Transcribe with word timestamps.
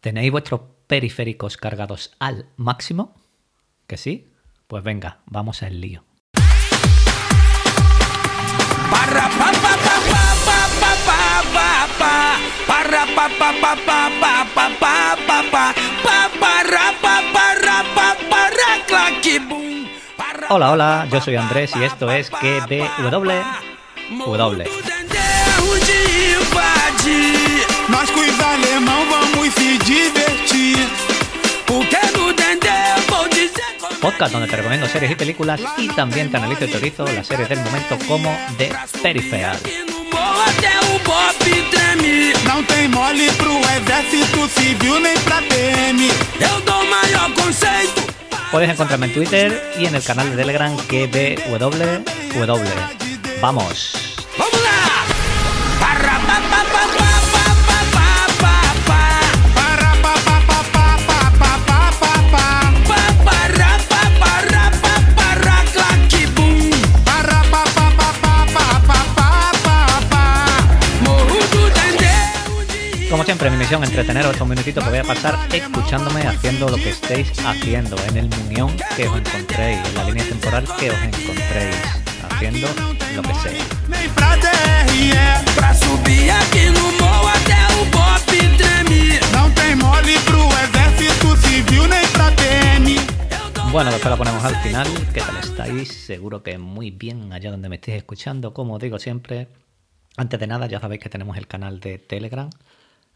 ¿Tenéis 0.00 0.32
vuestros 0.32 0.62
periféricos 0.86 1.58
cargados 1.58 2.16
al 2.18 2.46
máximo? 2.56 3.14
¿Que 3.86 3.98
sí? 3.98 4.32
Pues 4.66 4.82
venga, 4.82 5.18
vamos 5.26 5.62
al 5.62 5.78
lío. 5.78 6.04
Hola, 20.48 20.70
hola, 20.72 21.08
yo 21.12 21.20
soy 21.20 21.36
Andrés 21.36 21.76
y 21.76 21.84
esto 21.84 22.10
es 22.10 22.30
GBW. 22.30 23.30
W. 24.24 24.89
podcast 34.00 34.32
donde 34.32 34.48
te 34.48 34.56
recomiendo 34.56 34.88
series 34.88 35.12
y 35.12 35.14
películas 35.14 35.60
y 35.76 35.88
también 35.88 36.30
te 36.30 36.38
analizo 36.38 36.64
y 36.64 36.68
teorizo 36.68 37.06
las 37.06 37.26
series 37.26 37.48
del 37.48 37.60
momento 37.60 37.98
como 38.08 38.30
de 38.58 38.72
Peripheral. 39.02 39.58
Puedes 48.50 48.70
encontrarme 48.70 49.06
en 49.06 49.14
Twitter 49.14 49.72
y 49.78 49.86
en 49.86 49.94
el 49.94 50.02
canal 50.02 50.30
de 50.30 50.36
Telegram 50.36 50.76
que 50.88 51.06
www. 51.06 53.40
Vamos. 53.40 54.09
Misión 73.70 73.84
entreteneros 73.84 74.32
estos 74.32 74.48
minutitos 74.48 74.82
que 74.82 74.90
voy 74.90 74.98
a 74.98 75.04
pasar 75.04 75.38
escuchándome 75.54 76.22
haciendo 76.22 76.68
lo 76.68 76.74
que 76.74 76.90
estéis 76.90 77.30
haciendo, 77.46 77.96
en 78.08 78.16
el 78.16 78.28
muñón 78.28 78.76
que 78.96 79.06
os 79.06 79.16
encontréis, 79.16 79.78
en 79.86 79.94
la 79.94 80.04
línea 80.06 80.24
temporal 80.24 80.64
que 80.76 80.90
os 80.90 81.00
encontréis, 81.00 81.76
haciendo 82.28 82.66
lo 83.14 83.22
que 83.22 83.34
sea. 83.34 83.64
Bueno, 93.70 93.92
después 93.92 94.10
la 94.10 94.16
ponemos 94.16 94.42
al 94.42 94.56
final. 94.56 94.88
¿Qué 95.14 95.20
tal 95.20 95.36
estáis? 95.36 95.92
Seguro 96.06 96.42
que 96.42 96.58
muy 96.58 96.90
bien 96.90 97.32
allá 97.32 97.52
donde 97.52 97.68
me 97.68 97.76
estéis 97.76 97.98
escuchando. 97.98 98.52
Como 98.52 98.80
digo 98.80 98.98
siempre, 98.98 99.46
antes 100.16 100.40
de 100.40 100.48
nada, 100.48 100.66
ya 100.66 100.80
sabéis 100.80 101.00
que 101.00 101.08
tenemos 101.08 101.36
el 101.36 101.46
canal 101.46 101.78
de 101.78 101.98
Telegram 101.98 102.50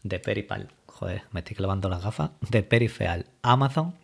de 0.05 0.19
Peripal. 0.19 0.69
Joder, 0.85 1.23
me 1.31 1.39
estoy 1.39 1.55
clavando 1.55 1.89
las 1.89 2.03
gafas. 2.03 2.29
De 2.39 2.61
Peripheral 2.61 3.25
Amazon. 3.41 3.95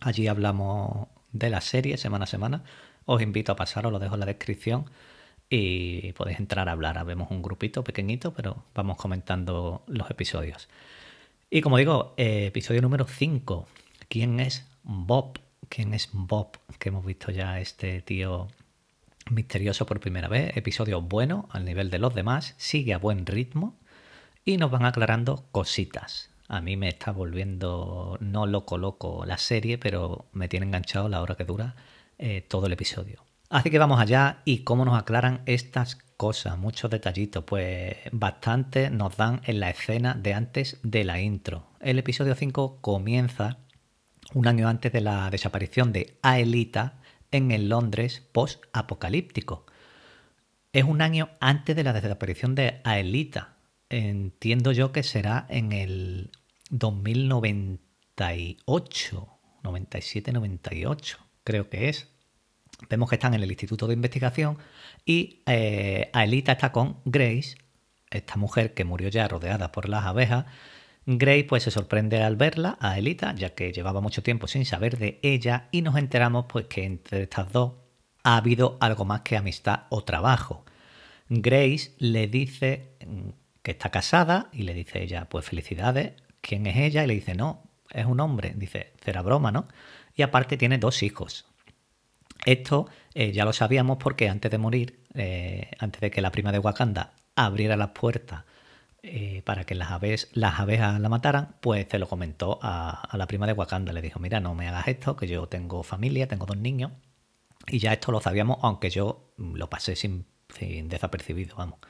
Allí 0.00 0.28
hablamos 0.28 1.08
de 1.32 1.50
la 1.50 1.60
serie 1.60 1.98
semana 1.98 2.24
a 2.24 2.26
semana. 2.26 2.64
Os 3.04 3.20
invito 3.20 3.52
a 3.52 3.56
pasaros, 3.56 3.92
lo 3.92 3.98
dejo 3.98 4.14
en 4.14 4.20
la 4.20 4.26
descripción. 4.26 4.90
Y 5.50 6.12
podéis 6.14 6.40
entrar 6.40 6.68
a 6.70 6.72
hablar. 6.72 7.04
Vemos 7.04 7.30
un 7.30 7.42
grupito 7.42 7.84
pequeñito, 7.84 8.32
pero 8.32 8.64
vamos 8.74 8.96
comentando 8.96 9.84
los 9.86 10.10
episodios. 10.10 10.68
Y 11.50 11.60
como 11.60 11.76
digo, 11.76 12.14
eh, 12.16 12.46
episodio 12.46 12.80
número 12.80 13.06
5. 13.06 13.68
¿Quién 14.08 14.40
es 14.40 14.66
Bob? 14.84 15.38
¿Quién 15.68 15.92
es 15.92 16.08
Bob? 16.12 16.58
Que 16.78 16.88
hemos 16.88 17.04
visto 17.04 17.30
ya 17.30 17.60
este 17.60 18.00
tío 18.00 18.48
misterioso 19.30 19.84
por 19.84 20.00
primera 20.00 20.28
vez. 20.28 20.56
Episodio 20.56 21.02
bueno, 21.02 21.46
al 21.52 21.66
nivel 21.66 21.90
de 21.90 21.98
los 21.98 22.14
demás. 22.14 22.54
Sigue 22.56 22.94
a 22.94 22.98
buen 22.98 23.26
ritmo. 23.26 23.76
Y 24.48 24.58
nos 24.58 24.70
van 24.70 24.84
aclarando 24.84 25.48
cositas. 25.50 26.30
A 26.46 26.60
mí 26.60 26.76
me 26.76 26.88
está 26.88 27.10
volviendo 27.10 28.16
no 28.20 28.46
loco 28.46 28.78
loco 28.78 29.24
la 29.26 29.38
serie, 29.38 29.76
pero 29.76 30.26
me 30.32 30.46
tiene 30.46 30.66
enganchado 30.66 31.08
la 31.08 31.20
hora 31.20 31.34
que 31.34 31.44
dura 31.44 31.74
eh, 32.16 32.42
todo 32.42 32.66
el 32.66 32.72
episodio. 32.72 33.24
Así 33.50 33.70
que 33.70 33.80
vamos 33.80 33.98
allá 33.98 34.42
y 34.44 34.58
cómo 34.58 34.84
nos 34.84 34.96
aclaran 34.96 35.42
estas 35.46 35.96
cosas, 36.16 36.56
muchos 36.58 36.92
detallitos, 36.92 37.42
pues 37.42 37.96
bastante 38.12 38.88
nos 38.88 39.16
dan 39.16 39.40
en 39.46 39.58
la 39.58 39.70
escena 39.70 40.14
de 40.14 40.34
antes 40.34 40.78
de 40.84 41.02
la 41.02 41.20
intro. 41.20 41.66
El 41.80 41.98
episodio 41.98 42.36
5 42.36 42.80
comienza 42.80 43.58
un 44.32 44.46
año 44.46 44.68
antes 44.68 44.92
de 44.92 45.00
la 45.00 45.28
desaparición 45.28 45.92
de 45.92 46.18
Aelita 46.22 47.00
en 47.32 47.50
el 47.50 47.68
Londres 47.68 48.22
post-apocalíptico. 48.30 49.66
Es 50.72 50.84
un 50.84 51.02
año 51.02 51.30
antes 51.40 51.74
de 51.74 51.82
la 51.82 51.92
desaparición 51.92 52.54
de 52.54 52.80
Aelita. 52.84 53.55
Entiendo 53.88 54.72
yo 54.72 54.90
que 54.92 55.04
será 55.04 55.46
en 55.48 55.72
el 55.72 56.30
2098, 56.70 59.28
97-98, 59.62 61.16
creo 61.44 61.70
que 61.70 61.88
es. 61.88 62.08
Vemos 62.90 63.08
que 63.08 63.14
están 63.14 63.32
en 63.34 63.42
el 63.42 63.50
Instituto 63.50 63.86
de 63.86 63.94
Investigación 63.94 64.58
y 65.04 65.42
eh, 65.46 66.10
Aelita 66.12 66.52
está 66.52 66.72
con 66.72 67.00
Grace, 67.04 67.56
esta 68.10 68.36
mujer 68.36 68.74
que 68.74 68.84
murió 68.84 69.08
ya 69.08 69.28
rodeada 69.28 69.72
por 69.72 69.88
las 69.88 70.04
abejas. 70.04 70.44
Grace 71.06 71.44
pues 71.44 71.62
se 71.62 71.70
sorprende 71.70 72.22
al 72.22 72.36
verla, 72.36 72.76
a 72.80 72.92
Aelita, 72.92 73.34
ya 73.34 73.54
que 73.54 73.72
llevaba 73.72 74.00
mucho 74.00 74.22
tiempo 74.24 74.48
sin 74.48 74.64
saber 74.64 74.98
de 74.98 75.20
ella 75.22 75.68
y 75.70 75.82
nos 75.82 75.96
enteramos 75.96 76.46
pues 76.48 76.66
que 76.66 76.84
entre 76.84 77.22
estas 77.22 77.52
dos 77.52 77.74
ha 78.24 78.36
habido 78.36 78.76
algo 78.80 79.04
más 79.04 79.20
que 79.20 79.36
amistad 79.36 79.84
o 79.90 80.02
trabajo. 80.02 80.64
Grace 81.28 81.94
le 81.98 82.26
dice 82.26 82.96
que 83.66 83.72
está 83.72 83.90
casada 83.90 84.48
y 84.52 84.62
le 84.62 84.74
dice 84.74 85.02
ella, 85.02 85.28
pues 85.28 85.44
felicidades, 85.44 86.12
¿quién 86.40 86.68
es 86.68 86.76
ella? 86.76 87.02
Y 87.02 87.08
le 87.08 87.14
dice, 87.14 87.34
no, 87.34 87.64
es 87.90 88.06
un 88.06 88.20
hombre. 88.20 88.52
Dice, 88.54 88.92
será 89.04 89.22
broma, 89.22 89.50
¿no? 89.50 89.66
Y 90.14 90.22
aparte 90.22 90.56
tiene 90.56 90.78
dos 90.78 91.02
hijos. 91.02 91.46
Esto 92.44 92.88
eh, 93.12 93.32
ya 93.32 93.44
lo 93.44 93.52
sabíamos 93.52 93.96
porque 93.98 94.28
antes 94.28 94.52
de 94.52 94.58
morir, 94.58 95.00
eh, 95.14 95.68
antes 95.80 96.00
de 96.00 96.12
que 96.12 96.20
la 96.20 96.30
prima 96.30 96.52
de 96.52 96.60
Wakanda 96.60 97.14
abriera 97.34 97.76
las 97.76 97.88
puertas 97.88 98.44
eh, 99.02 99.42
para 99.44 99.64
que 99.64 99.74
las, 99.74 99.90
aves, 99.90 100.28
las 100.32 100.60
abejas 100.60 101.00
la 101.00 101.08
mataran, 101.08 101.56
pues 101.60 101.88
se 101.90 101.98
lo 101.98 102.08
comentó 102.08 102.60
a, 102.62 103.08
la 103.14 103.26
prima 103.26 103.48
de 103.48 103.52
Wakanda. 103.52 103.92
Le 103.92 104.00
dijo, 104.00 104.20
mira, 104.20 104.38
no 104.38 104.54
me 104.54 104.68
hagas 104.68 104.86
esto, 104.86 105.16
que 105.16 105.26
yo 105.26 105.48
tengo 105.48 105.82
familia, 105.82 106.28
tengo 106.28 106.46
dos 106.46 106.56
niños. 106.56 106.92
Y 107.66 107.80
ya 107.80 107.92
esto 107.92 108.12
lo 108.12 108.20
sabíamos, 108.20 108.58
aunque 108.62 108.90
yo 108.90 109.32
lo 109.36 109.68
pasé 109.68 109.96
sin, 109.96 110.24
sin 110.56 110.88
desapercibido, 110.88 111.56
vamos. 111.56 111.80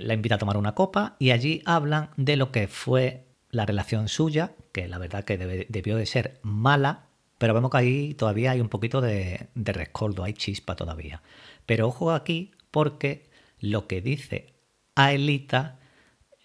La 0.00 0.14
invita 0.14 0.36
a 0.36 0.38
tomar 0.38 0.56
una 0.56 0.74
copa 0.74 1.16
y 1.18 1.30
allí 1.30 1.62
hablan 1.64 2.10
de 2.16 2.36
lo 2.36 2.52
que 2.52 2.68
fue 2.68 3.26
la 3.50 3.66
relación 3.66 4.08
suya, 4.08 4.52
que 4.72 4.88
la 4.88 4.98
verdad 4.98 5.24
que 5.24 5.38
debió 5.38 5.96
de 5.96 6.06
ser 6.06 6.38
mala, 6.42 7.06
pero 7.38 7.54
vemos 7.54 7.70
que 7.70 7.78
ahí 7.78 8.14
todavía 8.14 8.50
hay 8.50 8.60
un 8.60 8.68
poquito 8.68 9.00
de, 9.00 9.48
de 9.54 9.72
rescoldo, 9.72 10.24
hay 10.24 10.34
chispa 10.34 10.76
todavía. 10.76 11.22
Pero 11.66 11.88
ojo 11.88 12.12
aquí 12.12 12.52
porque 12.70 13.30
lo 13.60 13.86
que 13.86 14.00
dice 14.00 14.54
Aelita 14.94 15.78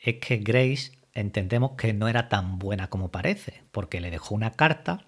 es 0.01 0.15
que 0.15 0.37
Grace 0.37 0.91
entendemos 1.13 1.71
que 1.71 1.93
no 1.93 2.07
era 2.07 2.29
tan 2.29 2.59
buena 2.59 2.89
como 2.89 3.11
parece, 3.11 3.63
porque 3.71 4.01
le 4.01 4.11
dejó 4.11 4.35
una 4.35 4.51
carta 4.51 5.05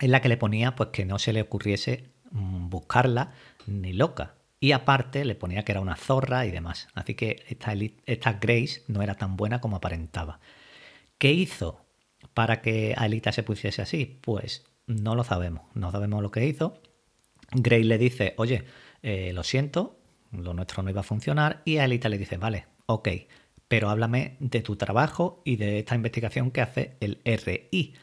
en 0.00 0.10
la 0.10 0.20
que 0.20 0.28
le 0.28 0.36
ponía 0.36 0.74
pues 0.74 0.90
que 0.90 1.04
no 1.04 1.18
se 1.18 1.32
le 1.32 1.42
ocurriese 1.42 2.10
mm, 2.30 2.68
buscarla 2.68 3.32
ni 3.66 3.92
loca. 3.92 4.34
Y 4.64 4.72
aparte 4.72 5.26
le 5.26 5.34
ponía 5.34 5.62
que 5.62 5.72
era 5.72 5.82
una 5.82 5.94
zorra 5.94 6.46
y 6.46 6.50
demás. 6.50 6.88
Así 6.94 7.14
que 7.14 7.44
esta, 7.48 8.32
Grace 8.32 8.82
no 8.88 9.02
era 9.02 9.14
tan 9.14 9.36
buena 9.36 9.60
como 9.60 9.76
aparentaba. 9.76 10.40
¿Qué 11.18 11.32
hizo 11.32 11.84
para 12.32 12.62
que 12.62 12.94
Aelita 12.96 13.30
se 13.30 13.42
pusiese 13.42 13.82
así? 13.82 14.18
Pues 14.22 14.64
no 14.86 15.16
lo 15.16 15.22
sabemos. 15.22 15.64
No 15.74 15.92
sabemos 15.92 16.22
lo 16.22 16.30
que 16.30 16.46
hizo. 16.46 16.80
Grace 17.52 17.84
le 17.84 17.98
dice, 17.98 18.32
oye, 18.38 18.64
eh, 19.02 19.34
lo 19.34 19.42
siento, 19.42 19.98
lo 20.32 20.54
nuestro 20.54 20.82
no 20.82 20.88
iba 20.88 21.00
a 21.00 21.04
funcionar. 21.04 21.60
Y 21.66 21.76
Aelita 21.76 22.08
le 22.08 22.16
dice, 22.16 22.38
vale, 22.38 22.64
ok, 22.86 23.10
pero 23.68 23.90
háblame 23.90 24.38
de 24.40 24.62
tu 24.62 24.76
trabajo 24.76 25.42
y 25.44 25.56
de 25.56 25.80
esta 25.80 25.94
investigación 25.94 26.50
que 26.50 26.62
hace 26.62 26.96
el 27.00 27.20
RI. 27.26 27.96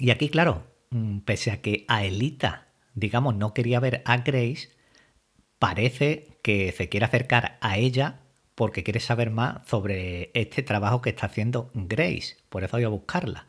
Y 0.00 0.10
aquí, 0.10 0.28
claro, 0.28 0.64
mm, 0.90 1.18
pese 1.20 1.52
a 1.52 1.62
que 1.62 1.84
Aelita, 1.86 2.66
digamos, 2.94 3.36
no 3.36 3.54
quería 3.54 3.78
ver 3.78 4.02
a 4.06 4.16
Grace, 4.16 4.79
parece 5.60 6.38
que 6.42 6.72
se 6.72 6.88
quiere 6.88 7.06
acercar 7.06 7.58
a 7.60 7.78
ella 7.78 8.18
porque 8.56 8.82
quiere 8.82 8.98
saber 8.98 9.30
más 9.30 9.68
sobre 9.68 10.32
este 10.34 10.64
trabajo 10.64 11.00
que 11.00 11.10
está 11.10 11.26
haciendo 11.26 11.70
Grace. 11.74 12.38
Por 12.48 12.64
eso 12.64 12.76
voy 12.76 12.84
a 12.84 12.88
buscarla. 12.88 13.46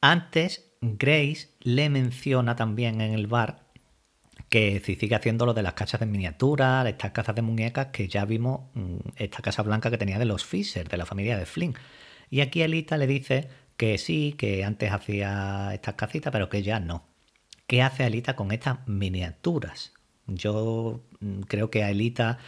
Antes, 0.00 0.72
Grace 0.80 1.50
le 1.60 1.90
menciona 1.90 2.56
también 2.56 3.00
en 3.00 3.12
el 3.12 3.28
bar 3.28 3.70
que 4.48 4.82
si 4.84 4.96
sigue 4.96 5.14
haciendo 5.14 5.46
lo 5.46 5.54
de 5.54 5.62
las 5.62 5.74
casas 5.74 6.00
de 6.00 6.06
miniatura, 6.06 6.88
estas 6.88 7.12
casas 7.12 7.36
de 7.36 7.42
muñecas 7.42 7.88
que 7.88 8.08
ya 8.08 8.24
vimos, 8.24 8.62
mm, 8.74 8.96
esta 9.16 9.42
casa 9.42 9.62
blanca 9.62 9.90
que 9.90 9.98
tenía 9.98 10.18
de 10.18 10.24
los 10.24 10.44
Fisher, 10.44 10.88
de 10.88 10.96
la 10.96 11.06
familia 11.06 11.38
de 11.38 11.46
Flynn. 11.46 11.74
Y 12.30 12.40
aquí 12.40 12.62
Elita 12.62 12.96
le 12.96 13.06
dice 13.06 13.48
que 13.76 13.98
sí, 13.98 14.34
que 14.36 14.64
antes 14.64 14.90
hacía 14.90 15.70
estas 15.74 15.94
casitas, 15.94 16.32
pero 16.32 16.48
que 16.48 16.62
ya 16.62 16.80
no. 16.80 17.06
¿Qué 17.66 17.82
hace 17.82 18.04
Alita 18.04 18.34
con 18.36 18.52
estas 18.52 18.86
miniaturas? 18.88 19.92
Yo 20.30 21.00
mm, 21.20 21.40
creo 21.42 21.70
que 21.70 21.84
Alita 21.84 22.38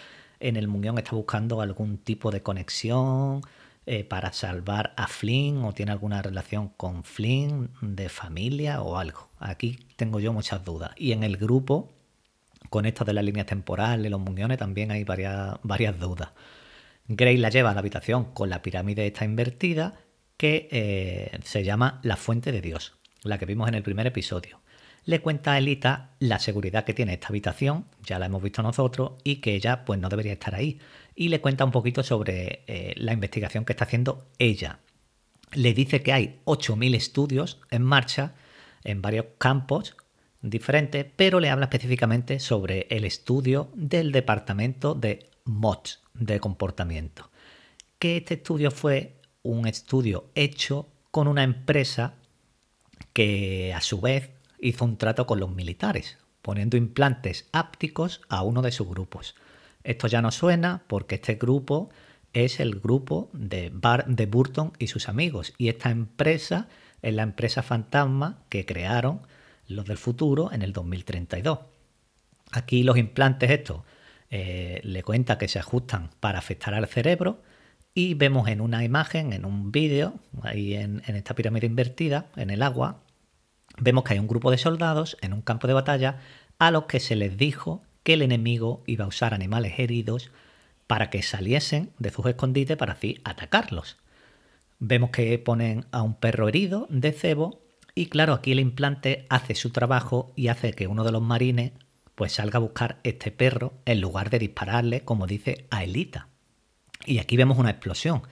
en 0.41 0.57
el 0.57 0.69
Muñón 0.69 0.99
está 0.99 1.15
buscando 1.15 1.61
algún 1.61 1.99
tipo 1.99 2.31
de 2.31 2.43
conexión 2.43 3.43
eh, 3.87 4.05
para 4.05 4.33
salvar 4.33 4.93
a 4.97 5.07
Flynn 5.09 5.65
o 5.65 5.73
tiene 5.73 5.93
alguna 5.93 6.23
relación 6.23 6.69
con 6.69 7.05
Flynn 7.05 7.71
de 7.81 8.09
familia 8.09 8.83
o 8.83 8.97
algo. 8.99 9.29
Aquí 9.39 9.79
tengo 9.97 10.21
yo 10.21 10.33
muchas 10.33 10.65
dudas. 10.65 10.93
Y 10.97 11.13
en 11.13 11.23
el 11.25 11.37
grupo, 11.37 11.93
con 12.71 12.87
esto 12.87 13.05
de 13.05 13.13
las 13.13 13.25
líneas 13.25 13.47
temporales, 13.47 14.11
los 14.11 14.21
Muñones, 14.21 14.59
también 14.59 14.91
hay 14.91 15.05
varias, 15.05 15.57
varias 15.63 15.99
dudas. 15.99 16.31
Grace 17.09 17.39
la 17.39 17.51
lleva 17.51 17.71
a 17.71 17.75
la 17.75 17.81
habitación 17.81 18.27
con 18.33 18.51
la 18.51 18.63
pirámide 18.63 19.07
esta 19.07 19.25
invertida 19.25 19.95
que 20.37 20.69
eh, 20.71 21.39
se 21.45 21.65
llama 21.65 22.01
la 22.03 22.17
fuente 22.17 22.53
de 22.53 22.61
Dios, 22.61 22.95
la 23.23 23.39
que 23.39 23.47
vimos 23.47 23.69
en 23.69 23.75
el 23.75 23.83
primer 23.83 24.07
episodio 24.07 24.62
le 25.05 25.21
cuenta 25.21 25.53
a 25.53 25.59
Elita 25.59 26.11
la 26.19 26.39
seguridad 26.39 26.85
que 26.85 26.95
tiene 26.95 27.15
esta 27.15 27.29
habitación, 27.29 27.87
ya 28.05 28.19
la 28.19 28.27
hemos 28.27 28.43
visto 28.43 28.63
nosotros, 28.63 29.13
y 29.25 29.37
que 29.37 29.55
ella 29.55 29.85
pues 29.85 29.99
no 29.99 30.09
debería 30.09 30.33
estar 30.33 30.55
ahí. 30.55 30.79
Y 31.15 31.29
le 31.29 31.41
cuenta 31.41 31.65
un 31.65 31.73
poquito 31.73 32.03
sobre 32.03 32.63
eh, 32.67 32.95
la 32.97 33.13
investigación 33.13 33.65
que 33.65 33.73
está 33.73 33.85
haciendo 33.85 34.27
ella. 34.39 34.79
Le 35.53 35.75
dice 35.75 36.03
que 36.03 36.13
hay 36.13 36.41
8.000 36.45 36.95
estudios 36.95 37.61
en 37.71 37.83
marcha 37.83 38.35
en 38.85 39.03
varios 39.03 39.27
campos 39.39 39.97
diferentes, 40.41 41.07
pero 41.17 41.41
le 41.41 41.51
habla 41.51 41.67
específicamente 41.67 42.41
sobre 42.41 42.87
el 42.91 43.05
estudio 43.05 43.71
del 43.75 44.13
departamento 44.13 44.95
de 44.95 45.31
MOT, 45.45 45.89
de 46.15 46.41
comportamiento. 46.41 47.31
Que 47.99 48.17
este 48.17 48.35
estudio 48.35 48.71
fue 48.71 49.21
un 49.43 49.67
estudio 49.67 50.31
hecho 50.35 50.89
con 51.11 51.29
una 51.29 51.43
empresa 51.43 52.15
que 53.13 53.73
a 53.75 53.81
su 53.81 54.01
vez 54.01 54.31
hizo 54.63 54.85
un 54.85 54.97
trato 54.97 55.27
con 55.27 55.41
los 55.41 55.51
militares, 55.55 56.19
poniendo 56.41 56.79
implantes 56.79 57.49
ápticos 57.53 58.23
a 58.29 58.43
uno 58.43 58.63
de 58.63 58.73
sus 58.73 58.89
grupos. 58.89 59.35
Esto 59.85 60.07
ya 60.07 60.23
no 60.23 60.31
suena 60.31 60.85
porque 60.87 61.17
este 61.17 61.35
grupo 61.35 61.91
es 62.33 62.61
el 62.61 62.81
grupo 62.81 63.29
de, 63.33 63.71
Bar 63.75 64.07
de 64.07 64.27
Burton 64.27 64.73
y 64.79 64.87
sus 64.87 65.09
amigos. 65.09 65.53
Y 65.59 65.69
esta 65.69 65.91
empresa 65.91 66.69
es 67.03 67.13
la 67.13 67.25
empresa 67.25 67.63
fantasma 67.63 68.39
que 68.49 68.65
crearon 68.65 69.27
los 69.67 69.85
del 69.85 69.99
futuro 69.99 70.53
en 70.53 70.63
el 70.63 70.73
2032. 70.73 71.59
Aquí 72.53 72.85
los 72.85 72.97
implantes 72.97 73.51
estos 73.51 73.83
eh, 74.31 74.81
le 74.85 75.03
cuenta 75.03 75.37
que 75.39 75.49
se 75.49 75.59
ajustan 75.59 76.11
para 76.21 76.39
afectar 76.39 76.75
al 76.75 76.87
cerebro 76.87 77.43
y 77.95 78.15
vemos 78.15 78.49
en 78.49 78.61
una 78.61 78.85
imagen, 78.85 79.33
en 79.33 79.45
un 79.45 79.73
vídeo, 79.73 80.15
ahí 80.43 80.75
en 80.75 81.03
esta 81.05 81.35
pirámide 81.35 81.67
invertida, 81.67 82.31
en 82.37 82.49
el 82.49 82.63
agua, 82.63 83.03
vemos 83.79 84.05
que 84.05 84.15
hay 84.15 84.19
un 84.19 84.29
grupo 84.29 84.51
de 84.51 84.59
soldados 84.59 85.17
en 85.21 85.33
un 85.33 85.43
campo 85.43 85.67
de 85.67 85.75
batalla 85.75 86.21
a 86.59 86.71
los 86.71 86.85
que 86.85 87.01
se 87.01 87.17
les 87.17 87.37
dijo 87.37 87.83
que 88.03 88.15
el 88.15 88.23
enemigo 88.23 88.83
iba 88.87 89.05
a 89.05 89.09
usar 89.09 89.35
animales 89.35 89.79
heridos 89.79 90.31
para 90.87 91.11
que 91.11 91.23
saliesen 91.23 91.91
de 91.99 92.11
sus 92.11 92.27
escondites 92.27 92.77
para 92.77 92.95
así 92.95 93.21
atacarlos. 93.25 93.97
Vemos 94.79 95.11
que 95.11 95.39
ponen 95.39 95.87
a 95.93 96.03
un 96.03 96.15
perro 96.15 96.49
herido 96.49 96.87
de 96.91 97.13
cebo 97.13 97.61
y 97.95 98.07
claro, 98.07 98.33
aquí 98.33 98.53
el 98.53 98.61
implante 98.61 99.27
hace 99.29 99.55
su 99.55 99.71
trabajo 99.71 100.33
y 100.35 100.49
hace 100.49 100.73
que 100.73 100.87
uno 100.87 101.05
de 101.05 101.13
los 101.13 101.23
marines 101.23 101.73
pues 102.15 102.33
salga 102.33 102.59
a 102.59 102.61
buscar 102.61 102.99
este 103.05 103.31
perro 103.31 103.75
en 103.85 104.01
lugar 104.01 104.31
de 104.31 104.39
dispararle, 104.39 105.03
como 105.03 105.27
dice 105.27 105.67
a 105.71 105.85
Elita. 105.85 106.29
Y 107.05 107.19
aquí 107.19 107.37
vemos 107.37 107.59
una 107.59 107.71
explosión. 107.71 108.23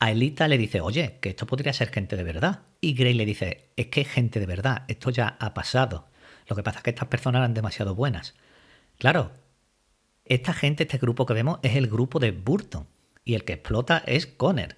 A 0.00 0.12
Elita 0.12 0.46
le 0.46 0.58
dice, 0.58 0.80
oye, 0.80 1.18
que 1.20 1.30
esto 1.30 1.46
podría 1.46 1.72
ser 1.72 1.90
gente 1.90 2.16
de 2.16 2.22
verdad. 2.22 2.62
Y 2.80 2.94
Gray 2.94 3.14
le 3.14 3.26
dice, 3.26 3.70
es 3.76 3.88
que 3.88 4.02
es 4.02 4.08
gente 4.08 4.38
de 4.38 4.46
verdad, 4.46 4.84
esto 4.88 5.10
ya 5.10 5.36
ha 5.40 5.54
pasado. 5.54 6.08
Lo 6.46 6.56
que 6.56 6.62
pasa 6.62 6.78
es 6.78 6.84
que 6.84 6.90
estas 6.90 7.08
personas 7.08 7.40
eran 7.40 7.54
demasiado 7.54 7.94
buenas. 7.94 8.34
Claro, 8.98 9.32
esta 10.24 10.52
gente, 10.52 10.84
este 10.84 10.98
grupo 10.98 11.26
que 11.26 11.34
vemos, 11.34 11.58
es 11.62 11.74
el 11.76 11.88
grupo 11.88 12.18
de 12.18 12.30
Burton. 12.32 12.86
Y 13.24 13.34
el 13.34 13.44
que 13.44 13.54
explota 13.54 14.02
es 14.06 14.26
Conner, 14.26 14.76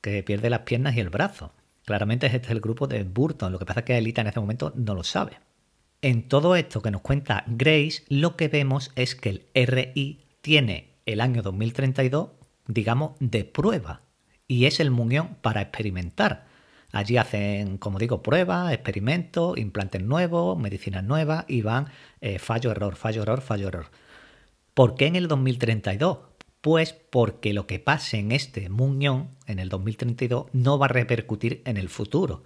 que 0.00 0.22
pierde 0.22 0.50
las 0.50 0.60
piernas 0.60 0.96
y 0.96 1.00
el 1.00 1.10
brazo. 1.10 1.54
Claramente 1.84 2.26
este 2.26 2.38
es 2.38 2.50
el 2.50 2.60
grupo 2.60 2.86
de 2.86 3.02
Burton. 3.04 3.52
Lo 3.52 3.58
que 3.58 3.66
pasa 3.66 3.80
es 3.80 3.86
que 3.86 3.98
Elita 3.98 4.20
en 4.20 4.28
ese 4.28 4.40
momento 4.40 4.72
no 4.76 4.94
lo 4.94 5.02
sabe. 5.02 5.38
En 6.00 6.28
todo 6.28 6.56
esto 6.56 6.82
que 6.82 6.90
nos 6.90 7.00
cuenta 7.00 7.44
Grace, 7.46 8.04
lo 8.08 8.36
que 8.36 8.48
vemos 8.48 8.90
es 8.96 9.14
que 9.14 9.46
el 9.54 9.66
RI 9.66 10.26
tiene 10.40 10.94
el 11.06 11.20
año 11.20 11.42
2032, 11.42 12.30
digamos, 12.66 13.12
de 13.20 13.44
prueba. 13.44 14.02
Y 14.48 14.66
es 14.66 14.80
el 14.80 14.90
muñón 14.90 15.36
para 15.40 15.62
experimentar. 15.62 16.46
Allí 16.92 17.16
hacen, 17.16 17.78
como 17.78 17.98
digo, 17.98 18.22
pruebas, 18.22 18.72
experimentos, 18.72 19.56
implantes 19.56 20.02
nuevos, 20.02 20.58
medicinas 20.58 21.02
nuevas 21.02 21.46
y 21.48 21.62
van 21.62 21.88
eh, 22.20 22.38
fallo, 22.38 22.70
error, 22.70 22.96
fallo, 22.96 23.22
error, 23.22 23.40
fallo, 23.40 23.68
error. 23.68 23.86
¿Por 24.74 24.94
qué 24.94 25.06
en 25.06 25.16
el 25.16 25.26
2032? 25.26 26.18
Pues 26.60 26.92
porque 26.92 27.54
lo 27.54 27.66
que 27.66 27.78
pase 27.78 28.18
en 28.18 28.30
este 28.30 28.68
muñón, 28.68 29.30
en 29.46 29.58
el 29.58 29.70
2032, 29.70 30.46
no 30.52 30.78
va 30.78 30.86
a 30.86 30.88
repercutir 30.90 31.62
en 31.64 31.78
el 31.78 31.88
futuro. 31.88 32.44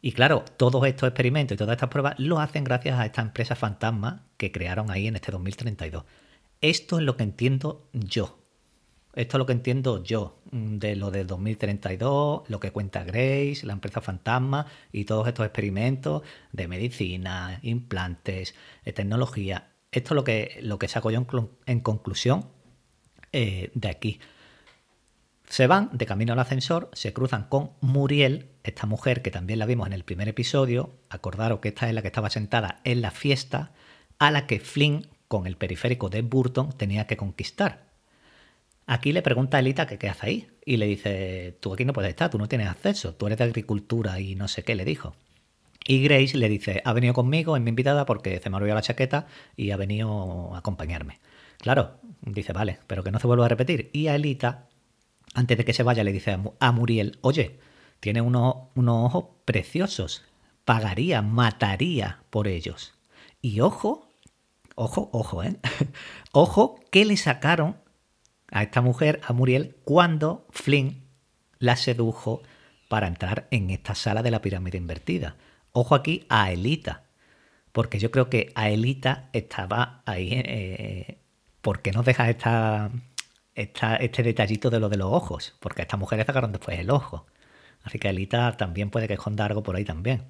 Y 0.00 0.12
claro, 0.12 0.44
todos 0.56 0.86
estos 0.86 1.08
experimentos 1.08 1.56
y 1.56 1.58
todas 1.58 1.74
estas 1.74 1.88
pruebas 1.88 2.14
lo 2.18 2.38
hacen 2.38 2.64
gracias 2.64 2.98
a 2.98 3.06
esta 3.06 3.22
empresa 3.22 3.56
fantasma 3.56 4.24
que 4.36 4.52
crearon 4.52 4.90
ahí 4.90 5.08
en 5.08 5.16
este 5.16 5.32
2032. 5.32 6.04
Esto 6.60 6.98
es 6.98 7.04
lo 7.04 7.16
que 7.16 7.24
entiendo 7.24 7.88
yo. 7.92 8.38
Esto 9.16 9.36
es 9.36 9.38
lo 9.38 9.46
que 9.46 9.54
entiendo 9.54 10.04
yo 10.04 10.38
mm, 10.52 10.76
de 10.76 10.94
lo 10.94 11.10
del 11.10 11.26
2032, 11.26 12.42
lo 12.48 12.60
que 12.60 12.70
cuenta 12.70 13.02
Grace, 13.02 13.60
la 13.64 13.72
empresa 13.72 14.02
fantasma 14.02 14.66
y 14.92 15.06
todos 15.06 15.26
estos 15.26 15.46
experimentos 15.46 16.22
de 16.52 16.68
medicina, 16.68 17.58
implantes, 17.62 18.54
eh, 18.84 18.92
tecnología. 18.92 19.72
Esto 19.90 20.12
es 20.12 20.16
lo 20.16 20.24
que, 20.24 20.58
lo 20.60 20.78
que 20.78 20.88
saco 20.88 21.10
yo 21.10 21.24
en, 21.64 21.80
conclusión 21.80 22.50
eh, 23.32 23.70
de 23.74 23.88
aquí. 23.88 24.20
Se 25.48 25.66
van 25.66 25.88
de 25.92 26.04
camino 26.04 26.34
al 26.34 26.38
ascensor, 26.38 26.90
se 26.92 27.14
cruzan 27.14 27.44
con 27.44 27.70
Muriel, 27.80 28.50
esta 28.64 28.84
mujer 28.84 29.22
que 29.22 29.30
también 29.30 29.60
la 29.60 29.66
vimos 29.66 29.86
en 29.86 29.94
el 29.94 30.04
primer 30.04 30.28
episodio. 30.28 30.98
Acordaros 31.08 31.60
que 31.60 31.68
esta 31.68 31.88
es 31.88 31.94
la 31.94 32.02
que 32.02 32.08
estaba 32.08 32.28
sentada 32.28 32.80
en 32.84 33.00
la 33.00 33.12
fiesta 33.12 33.72
a 34.18 34.30
la 34.30 34.46
que 34.46 34.60
Flynn, 34.60 35.06
con 35.26 35.46
el 35.46 35.56
periférico 35.56 36.10
de 36.10 36.20
Burton, 36.20 36.76
tenía 36.76 37.06
que 37.06 37.16
conquistar. 37.16 37.85
Aquí 38.86 39.12
le 39.12 39.22
pregunta 39.22 39.56
a 39.56 39.60
Elita 39.60 39.86
que 39.86 39.98
qué 39.98 40.08
hace 40.08 40.26
ahí. 40.26 40.48
Y 40.64 40.76
le 40.76 40.86
dice, 40.86 41.56
tú 41.60 41.74
aquí 41.74 41.84
no 41.84 41.92
puedes 41.92 42.10
estar, 42.10 42.30
tú 42.30 42.38
no 42.38 42.48
tienes 42.48 42.68
acceso, 42.68 43.14
tú 43.14 43.26
eres 43.26 43.38
de 43.38 43.44
agricultura 43.44 44.20
y 44.20 44.36
no 44.36 44.48
sé 44.48 44.62
qué, 44.62 44.74
le 44.74 44.84
dijo. 44.84 45.14
Y 45.86 46.02
Grace 46.02 46.36
le 46.36 46.48
dice, 46.48 46.82
ha 46.84 46.92
venido 46.92 47.14
conmigo, 47.14 47.56
es 47.56 47.62
mi 47.62 47.68
invitada 47.70 48.06
porque 48.06 48.40
se 48.40 48.50
me 48.50 48.56
ha 48.56 48.58
olvidado 48.58 48.76
la 48.76 48.82
chaqueta 48.82 49.26
y 49.56 49.70
ha 49.70 49.76
venido 49.76 50.54
a 50.54 50.58
acompañarme. 50.58 51.20
Claro, 51.58 51.98
dice, 52.22 52.52
vale, 52.52 52.78
pero 52.86 53.02
que 53.02 53.10
no 53.10 53.18
se 53.18 53.26
vuelva 53.26 53.46
a 53.46 53.48
repetir. 53.48 53.90
Y 53.92 54.08
a 54.08 54.16
Elita, 54.16 54.68
antes 55.34 55.56
de 55.58 55.64
que 55.64 55.72
se 55.72 55.82
vaya, 55.82 56.04
le 56.04 56.12
dice 56.12 56.38
a 56.58 56.72
Muriel, 56.72 57.18
oye, 57.22 57.58
tiene 58.00 58.20
unos, 58.20 58.54
unos 58.74 59.06
ojos 59.06 59.26
preciosos, 59.44 60.24
pagaría, 60.64 61.22
mataría 61.22 62.20
por 62.30 62.48
ellos. 62.48 62.94
Y 63.40 63.60
ojo, 63.60 64.08
ojo, 64.74 65.08
ojo, 65.12 65.42
¿eh? 65.42 65.56
ojo 66.32 66.80
que 66.90 67.04
le 67.04 67.16
sacaron 67.16 67.76
a 68.50 68.62
esta 68.62 68.80
mujer, 68.80 69.20
a 69.24 69.32
Muriel, 69.32 69.76
cuando 69.84 70.46
Flynn 70.50 71.04
la 71.58 71.76
sedujo 71.76 72.42
para 72.88 73.06
entrar 73.06 73.48
en 73.50 73.70
esta 73.70 73.94
sala 73.94 74.22
de 74.22 74.30
la 74.30 74.42
pirámide 74.42 74.78
invertida. 74.78 75.36
Ojo 75.72 75.94
aquí 75.94 76.24
a 76.28 76.52
Elita, 76.52 77.04
porque 77.72 77.98
yo 77.98 78.10
creo 78.10 78.30
que 78.30 78.52
a 78.54 78.70
Elita 78.70 79.28
estaba 79.32 80.02
ahí. 80.06 80.30
Eh, 80.32 81.18
¿Por 81.60 81.82
qué 81.82 81.90
nos 81.92 82.06
deja 82.06 82.30
esta, 82.30 82.90
este 83.54 84.22
detallito 84.22 84.70
de 84.70 84.80
lo 84.80 84.88
de 84.88 84.96
los 84.96 85.12
ojos? 85.12 85.56
Porque 85.60 85.82
a 85.82 85.84
esta 85.84 85.96
mujer 85.96 86.18
le 86.18 86.24
sacaron 86.24 86.52
después 86.52 86.78
el 86.78 86.90
ojo. 86.90 87.26
Así 87.82 87.98
que 87.98 88.08
Elita 88.08 88.56
también 88.56 88.90
puede 88.90 89.08
que 89.08 89.14
esconda 89.14 89.44
algo 89.44 89.62
por 89.62 89.76
ahí 89.76 89.84
también. 89.84 90.24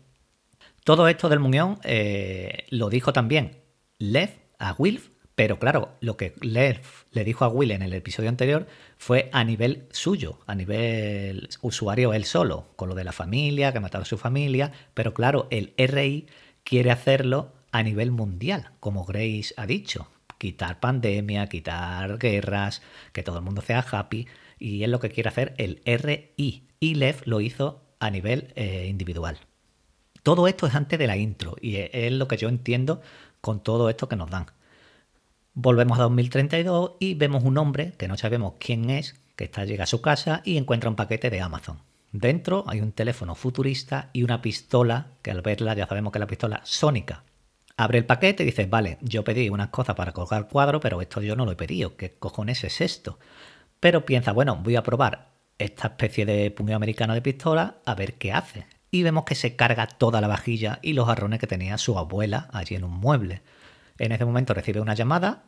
Todo 0.85 1.09
esto 1.09 1.29
del 1.29 1.41
muñón 1.41 1.79
eh, 1.85 2.67
lo 2.71 2.89
dijo 2.89 3.13
también 3.13 3.63
Lev 3.99 4.31
a 4.59 4.75
Wilf 4.79 5.11
pero 5.37 5.59
claro, 5.59 5.91
lo 6.01 6.17
que 6.17 6.35
Lev 6.41 6.81
le 7.13 7.23
dijo 7.23 7.45
a 7.45 7.49
Will 7.49 7.71
en 7.71 7.83
el 7.83 7.93
episodio 7.93 8.31
anterior 8.31 8.67
fue 8.97 9.29
a 9.35 9.45
nivel 9.45 9.87
suyo, 9.91 10.39
a 10.47 10.55
nivel 10.55 11.51
usuario 11.61 12.15
él 12.15 12.25
solo, 12.25 12.71
con 12.75 12.89
lo 12.89 12.95
de 12.95 13.05
la 13.05 13.13
familia, 13.13 13.71
que 13.71 13.79
matado 13.79 14.03
a 14.03 14.07
su 14.07 14.17
familia, 14.17 14.73
pero 14.95 15.13
claro, 15.13 15.47
el 15.51 15.75
RI 15.77 16.27
quiere 16.65 16.91
hacerlo 16.91 17.53
a 17.71 17.83
nivel 17.83 18.13
mundial, 18.13 18.71
como 18.81 19.05
Grace 19.05 19.53
ha 19.59 19.67
dicho, 19.67 20.09
quitar 20.39 20.81
pandemia, 20.81 21.49
quitar 21.49 22.17
guerras, 22.17 22.81
que 23.13 23.23
todo 23.23 23.37
el 23.37 23.45
mundo 23.45 23.61
sea 23.61 23.81
happy, 23.81 24.27
y 24.59 24.85
es 24.85 24.89
lo 24.89 25.01
que 25.01 25.11
quiere 25.11 25.29
hacer 25.29 25.55
el 25.59 25.83
RI, 25.85 26.67
y 26.81 26.95
Lev 26.95 27.21
lo 27.27 27.43
hizo 27.43 27.83
a 28.01 28.11
nivel 28.11 28.55
eh, 28.57 28.87
individual. 28.89 29.37
Todo 30.23 30.49
esto 30.49 30.67
es 30.67 30.75
antes 30.75 30.99
de 30.99 31.07
la 31.07 31.19
intro, 31.19 31.57
y 31.61 31.77
es 31.77 32.13
lo 32.13 32.27
que 32.27 32.39
yo 32.39 32.49
entiendo 32.49 33.03
con 33.43 33.63
todo 33.63 33.91
esto 33.91 34.09
que 34.09 34.17
nos 34.17 34.31
dan. 34.31 34.47
Volvemos 35.59 35.99
a 35.99 36.03
2032 36.03 36.97
y 37.01 37.15
vemos 37.15 37.43
un 37.43 37.57
hombre 37.57 37.95
que 37.97 38.09
no 38.09 38.19
sabemos 38.19 38.53
quién 38.59 38.91
es, 38.91 39.19
que 39.37 39.45
está, 39.45 39.65
llega 39.65 39.85
a 39.85 39.87
su 39.87 40.03
casa 40.03 40.43
y 40.45 40.59
encuentra 40.59 40.91
un 40.91 40.97
paquete 40.97 41.31
de 41.31 41.41
Amazon. 41.41 41.79
Dentro 42.13 42.65
hay 42.67 42.83
un 42.83 42.93
teléfono 42.93 43.35
futurista 43.35 44.11
y 44.13 44.23
una 44.23 44.43
pistola, 44.43 45.07
que 45.23 45.31
al 45.31 45.41
verla 45.41 45.73
ya 45.73 45.87
sabemos 45.87 46.13
que 46.13 46.19
es 46.19 46.21
la 46.21 46.27
pistola 46.27 46.61
sónica. 46.65 47.25
Abre 47.79 47.97
el 47.97 48.05
paquete 48.05 48.43
y 48.43 48.47
dice, 48.47 48.67
vale, 48.67 48.99
yo 49.01 49.25
pedí 49.25 49.49
unas 49.49 49.69
cosas 49.69 49.97
para 49.97 50.13
colgar 50.13 50.47
cuadro, 50.47 50.79
pero 50.79 51.01
esto 51.01 51.23
yo 51.23 51.35
no 51.37 51.47
lo 51.47 51.53
he 51.53 51.57
pedido. 51.57 51.97
¿Qué 51.97 52.13
cojones 52.19 52.63
es 52.63 52.83
esto? 52.83 53.19
Pero 53.81 54.05
piensa, 54.05 54.33
bueno, 54.33 54.61
voy 54.63 54.77
a 54.77 54.83
probar 54.83 55.31
esta 55.57 55.89
especie 55.89 56.27
de 56.27 56.51
puño 56.51 56.77
americano 56.77 57.15
de 57.15 57.23
pistola 57.23 57.77
a 57.87 57.95
ver 57.95 58.19
qué 58.19 58.31
hace. 58.35 58.67
Y 58.91 59.05
vemos 59.05 59.25
que 59.25 59.35
se 59.35 59.57
carga 59.57 59.87
toda 59.87 60.21
la 60.21 60.29
vajilla 60.29 60.81
y 60.83 60.93
los 60.93 61.07
jarrones 61.07 61.41
que 61.41 61.47
tenía 61.47 61.79
su 61.79 61.99
abuela 61.99 62.51
allí 62.53 62.75
en 62.75 62.85
un 62.85 62.93
mueble. 62.93 63.41
En 63.99 64.13
ese 64.13 64.25
momento 64.25 64.55
recibe 64.55 64.81
una 64.81 64.95
llamada 64.95 65.45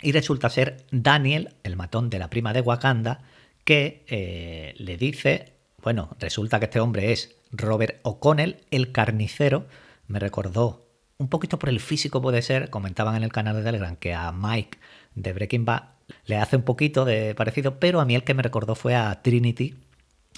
y 0.00 0.12
resulta 0.12 0.50
ser 0.50 0.84
Daniel, 0.90 1.54
el 1.62 1.76
matón 1.76 2.10
de 2.10 2.18
la 2.18 2.30
prima 2.30 2.52
de 2.52 2.60
Wakanda, 2.60 3.22
que 3.64 4.04
eh, 4.08 4.74
le 4.76 4.96
dice, 4.96 5.54
bueno, 5.82 6.10
resulta 6.20 6.58
que 6.58 6.66
este 6.66 6.80
hombre 6.80 7.12
es 7.12 7.36
Robert 7.50 8.00
O'Connell, 8.02 8.64
el 8.70 8.92
carnicero, 8.92 9.66
me 10.06 10.18
recordó 10.18 10.86
un 11.18 11.28
poquito 11.28 11.58
por 11.58 11.68
el 11.68 11.80
físico 11.80 12.20
puede 12.20 12.42
ser, 12.42 12.70
comentaban 12.70 13.16
en 13.16 13.22
el 13.22 13.32
canal 13.32 13.56
de 13.56 13.62
Telegram 13.62 13.96
que 13.96 14.14
a 14.14 14.32
Mike 14.32 14.78
de 15.14 15.32
Breaking 15.32 15.64
Bad 15.64 15.82
le 16.26 16.36
hace 16.36 16.56
un 16.56 16.62
poquito 16.62 17.04
de 17.04 17.34
parecido, 17.34 17.80
pero 17.80 18.00
a 18.00 18.04
mí 18.04 18.14
el 18.14 18.24
que 18.24 18.34
me 18.34 18.42
recordó 18.42 18.74
fue 18.74 18.94
a 18.94 19.22
Trinity, 19.22 19.74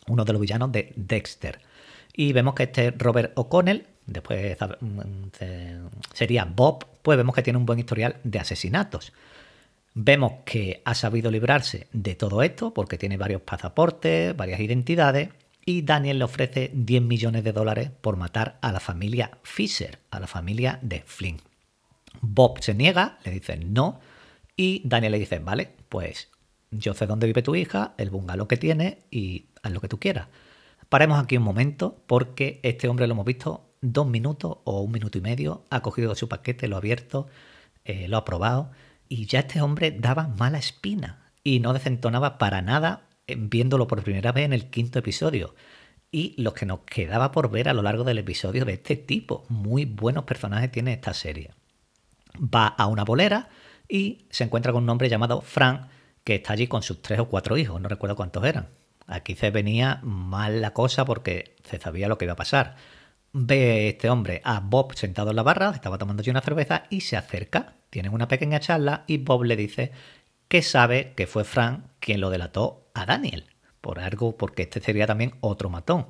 uno 0.06 0.24
de 0.24 0.32
los 0.32 0.40
villanos 0.40 0.72
de 0.72 0.92
Dexter. 0.96 1.60
Y 2.14 2.32
vemos 2.32 2.54
que 2.54 2.64
este 2.64 2.90
Robert 2.92 3.32
O'Connell, 3.36 3.86
después 4.06 4.56
mm, 4.80 4.98
sería 6.14 6.44
Bob, 6.44 6.86
vemos 7.16 7.34
que 7.34 7.42
tiene 7.42 7.58
un 7.58 7.66
buen 7.66 7.78
historial 7.78 8.16
de 8.24 8.38
asesinatos. 8.38 9.12
Vemos 9.94 10.32
que 10.44 10.82
ha 10.84 10.94
sabido 10.94 11.30
librarse 11.30 11.88
de 11.92 12.14
todo 12.14 12.42
esto 12.42 12.74
porque 12.74 12.98
tiene 12.98 13.16
varios 13.16 13.42
pasaportes, 13.42 14.36
varias 14.36 14.60
identidades 14.60 15.30
y 15.64 15.82
Daniel 15.82 16.18
le 16.18 16.24
ofrece 16.24 16.70
10 16.72 17.02
millones 17.02 17.44
de 17.44 17.52
dólares 17.52 17.90
por 18.00 18.16
matar 18.16 18.58
a 18.62 18.72
la 18.72 18.80
familia 18.80 19.38
Fisher, 19.42 19.98
a 20.10 20.20
la 20.20 20.26
familia 20.26 20.78
de 20.82 21.02
Flynn. 21.04 21.40
Bob 22.20 22.60
se 22.60 22.74
niega, 22.74 23.18
le 23.24 23.32
dice 23.32 23.56
no, 23.56 24.00
y 24.56 24.82
Daniel 24.84 25.12
le 25.12 25.18
dice, 25.18 25.38
vale, 25.38 25.70
pues 25.88 26.28
yo 26.70 26.94
sé 26.94 27.06
dónde 27.06 27.26
vive 27.26 27.42
tu 27.42 27.54
hija, 27.54 27.94
el 27.98 28.10
bungalow 28.10 28.48
que 28.48 28.56
tiene 28.56 29.00
y 29.10 29.46
haz 29.62 29.72
lo 29.72 29.80
que 29.80 29.88
tú 29.88 29.98
quieras. 29.98 30.28
Paremos 30.88 31.22
aquí 31.22 31.36
un 31.36 31.42
momento 31.42 32.02
porque 32.06 32.60
este 32.62 32.88
hombre 32.88 33.06
lo 33.06 33.12
hemos 33.12 33.26
visto 33.26 33.67
dos 33.80 34.06
minutos 34.06 34.58
o 34.64 34.80
un 34.80 34.92
minuto 34.92 35.18
y 35.18 35.20
medio, 35.20 35.64
ha 35.70 35.80
cogido 35.80 36.14
su 36.14 36.28
paquete, 36.28 36.68
lo 36.68 36.76
ha 36.76 36.78
abierto, 36.78 37.26
eh, 37.84 38.08
lo 38.08 38.16
ha 38.16 38.24
probado 38.24 38.70
y 39.08 39.26
ya 39.26 39.40
este 39.40 39.62
hombre 39.62 39.90
daba 39.90 40.28
mala 40.28 40.58
espina 40.58 41.30
y 41.42 41.60
no 41.60 41.72
desentonaba 41.72 42.38
para 42.38 42.62
nada 42.62 43.08
viéndolo 43.26 43.86
por 43.86 44.02
primera 44.02 44.32
vez 44.32 44.44
en 44.44 44.52
el 44.52 44.70
quinto 44.70 44.98
episodio. 44.98 45.54
Y 46.10 46.40
lo 46.40 46.54
que 46.54 46.66
nos 46.66 46.80
quedaba 46.80 47.32
por 47.32 47.50
ver 47.50 47.68
a 47.68 47.74
lo 47.74 47.82
largo 47.82 48.04
del 48.04 48.18
episodio 48.18 48.64
de 48.64 48.74
este 48.74 48.96
tipo. 48.96 49.44
Muy 49.48 49.84
buenos 49.84 50.24
personajes 50.24 50.72
tiene 50.72 50.94
esta 50.94 51.12
serie. 51.12 51.50
Va 52.38 52.66
a 52.66 52.86
una 52.86 53.04
bolera 53.04 53.50
y 53.88 54.26
se 54.30 54.44
encuentra 54.44 54.72
con 54.72 54.84
un 54.84 54.90
hombre 54.90 55.08
llamado 55.08 55.42
Frank, 55.42 55.88
que 56.24 56.36
está 56.36 56.54
allí 56.54 56.66
con 56.66 56.82
sus 56.82 57.02
tres 57.02 57.18
o 57.20 57.28
cuatro 57.28 57.56
hijos, 57.56 57.80
no 57.80 57.88
recuerdo 57.88 58.16
cuántos 58.16 58.44
eran. 58.44 58.68
Aquí 59.06 59.34
se 59.34 59.50
venía 59.50 60.00
mal 60.02 60.60
la 60.60 60.72
cosa 60.72 61.04
porque 61.04 61.56
se 61.64 61.78
sabía 61.78 62.08
lo 62.08 62.18
que 62.18 62.26
iba 62.26 62.34
a 62.34 62.36
pasar. 62.36 62.76
Ve 63.32 63.88
este 63.90 64.08
hombre 64.08 64.40
a 64.44 64.60
Bob 64.60 64.94
sentado 64.94 65.30
en 65.30 65.36
la 65.36 65.42
barra, 65.42 65.70
estaba 65.70 65.98
tomando 65.98 66.22
una 66.30 66.40
cerveza 66.40 66.84
y 66.90 67.02
se 67.02 67.16
acerca. 67.16 67.74
Tienen 67.90 68.12
una 68.12 68.28
pequeña 68.28 68.60
charla 68.60 69.04
y 69.06 69.18
Bob 69.18 69.44
le 69.44 69.56
dice 69.56 69.92
que 70.48 70.62
sabe 70.62 71.12
que 71.14 71.26
fue 71.26 71.44
Frank 71.44 71.84
quien 72.00 72.20
lo 72.20 72.30
delató 72.30 72.88
a 72.94 73.04
Daniel, 73.06 73.44
por 73.80 74.00
algo, 74.00 74.36
porque 74.36 74.62
este 74.62 74.80
sería 74.80 75.06
también 75.06 75.34
otro 75.40 75.68
matón. 75.68 76.06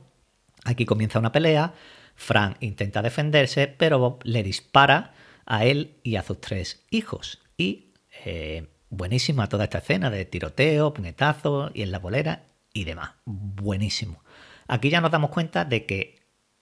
Aquí 0.65 0.85
comienza 0.87 1.19
una 1.19 1.33
pelea, 1.33 1.75
Frank 2.15 2.57
intenta 2.61 3.03
defenderse, 3.03 3.67
pero 3.67 3.99
Bob 3.99 4.21
le 4.25 4.43
dispara 4.43 5.13
a 5.47 5.65
él 5.65 5.97
y 6.03 6.17
a 6.17 6.23
sus 6.23 6.41
tres 6.41 6.85
hijos. 6.91 7.41
Y 7.57 7.93
eh, 8.25 8.69
buenísima 8.91 9.49
toda 9.49 9.65
esta 9.65 9.79
escena 9.79 10.11
de 10.11 10.25
tiroteo, 10.25 10.95
puñetazo 10.95 11.71
y 11.75 11.83
en 11.83 11.91
la 11.91 11.99
bolera 11.99 12.45
y 12.73 12.85
demás. 12.85 13.13
Buenísimo. 13.25 14.23
Aquí 14.67 14.91
ya 14.91 15.01
nos 15.01 15.11
damos 15.11 15.31
cuenta 15.31 15.65
de 15.65 15.87
que 15.87 16.18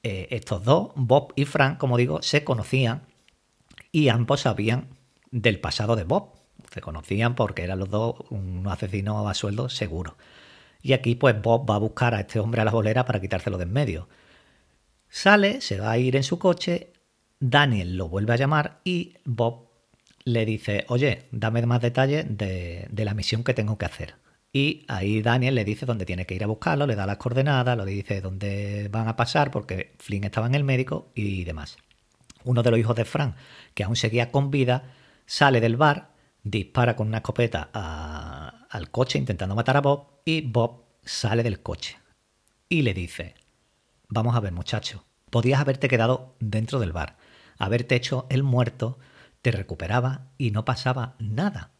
eh, 0.06 0.28
estos 0.30 0.62
dos, 0.62 0.92
Bob 0.94 1.32
y 1.34 1.46
Frank, 1.46 1.78
como 1.78 1.96
digo, 1.96 2.22
se 2.22 2.44
conocían 2.44 3.02
y 3.90 4.08
ambos 4.08 4.42
sabían 4.42 4.86
del 5.32 5.58
pasado 5.58 5.96
de 5.96 6.04
Bob. 6.04 6.30
Se 6.72 6.80
conocían 6.80 7.34
porque 7.34 7.64
eran 7.64 7.80
los 7.80 7.90
dos 7.90 8.14
unos 8.30 8.72
asesinos 8.72 9.28
a 9.28 9.34
sueldo 9.34 9.68
seguro. 9.68 10.16
Y 10.80 10.92
aquí 10.92 11.16
pues 11.16 11.42
Bob 11.42 11.68
va 11.68 11.74
a 11.74 11.78
buscar 11.78 12.14
a 12.14 12.20
este 12.20 12.38
hombre 12.38 12.60
a 12.60 12.64
la 12.64 12.70
bolera 12.70 13.04
para 13.04 13.20
quitárselo 13.20 13.58
de 13.58 13.64
en 13.64 13.72
medio. 13.72 14.08
Sale, 15.08 15.60
se 15.60 15.80
va 15.80 15.90
a 15.90 15.98
ir 15.98 16.14
en 16.14 16.22
su 16.22 16.38
coche, 16.38 16.92
Daniel 17.40 17.96
lo 17.96 18.08
vuelve 18.08 18.32
a 18.32 18.36
llamar 18.36 18.80
y 18.84 19.14
Bob 19.24 19.70
le 20.22 20.44
dice, 20.44 20.84
oye, 20.88 21.26
dame 21.32 21.66
más 21.66 21.80
detalles 21.80 22.26
de, 22.28 22.86
de 22.90 23.04
la 23.04 23.14
misión 23.14 23.42
que 23.42 23.54
tengo 23.54 23.76
que 23.76 23.86
hacer. 23.86 24.14
Y 24.56 24.86
ahí 24.88 25.20
Daniel 25.20 25.54
le 25.54 25.66
dice 25.66 25.84
dónde 25.84 26.06
tiene 26.06 26.24
que 26.24 26.34
ir 26.34 26.42
a 26.42 26.46
buscarlo, 26.46 26.86
le 26.86 26.96
da 26.96 27.04
las 27.04 27.18
coordenadas, 27.18 27.76
le 27.76 27.84
dice 27.84 28.22
dónde 28.22 28.88
van 28.90 29.06
a 29.06 29.14
pasar 29.14 29.50
porque 29.50 29.92
Flynn 29.98 30.24
estaba 30.24 30.46
en 30.46 30.54
el 30.54 30.64
médico 30.64 31.12
y 31.14 31.44
demás. 31.44 31.76
Uno 32.42 32.62
de 32.62 32.70
los 32.70 32.80
hijos 32.80 32.96
de 32.96 33.04
Frank, 33.04 33.36
que 33.74 33.84
aún 33.84 33.96
seguía 33.96 34.30
con 34.30 34.50
vida, 34.50 34.94
sale 35.26 35.60
del 35.60 35.76
bar 35.76 36.08
dispara 36.42 36.96
con 36.96 37.08
una 37.08 37.18
escopeta 37.18 37.68
al 38.70 38.90
coche 38.90 39.18
intentando 39.18 39.54
matar 39.54 39.76
a 39.76 39.82
Bob 39.82 40.22
y 40.24 40.40
Bob 40.40 40.84
sale 41.04 41.42
del 41.42 41.60
coche 41.60 41.98
y 42.70 42.80
le 42.80 42.94
dice, 42.94 43.34
vamos 44.08 44.36
a 44.36 44.40
ver 44.40 44.54
muchacho, 44.54 45.04
podías 45.28 45.60
haberte 45.60 45.86
quedado 45.86 46.34
dentro 46.40 46.80
del 46.80 46.92
bar, 46.92 47.18
haberte 47.58 47.94
hecho 47.94 48.26
el 48.30 48.42
muerto, 48.42 48.98
te 49.42 49.50
recuperaba 49.50 50.30
y 50.38 50.50
no 50.50 50.64
pasaba 50.64 51.14
nada. 51.18 51.75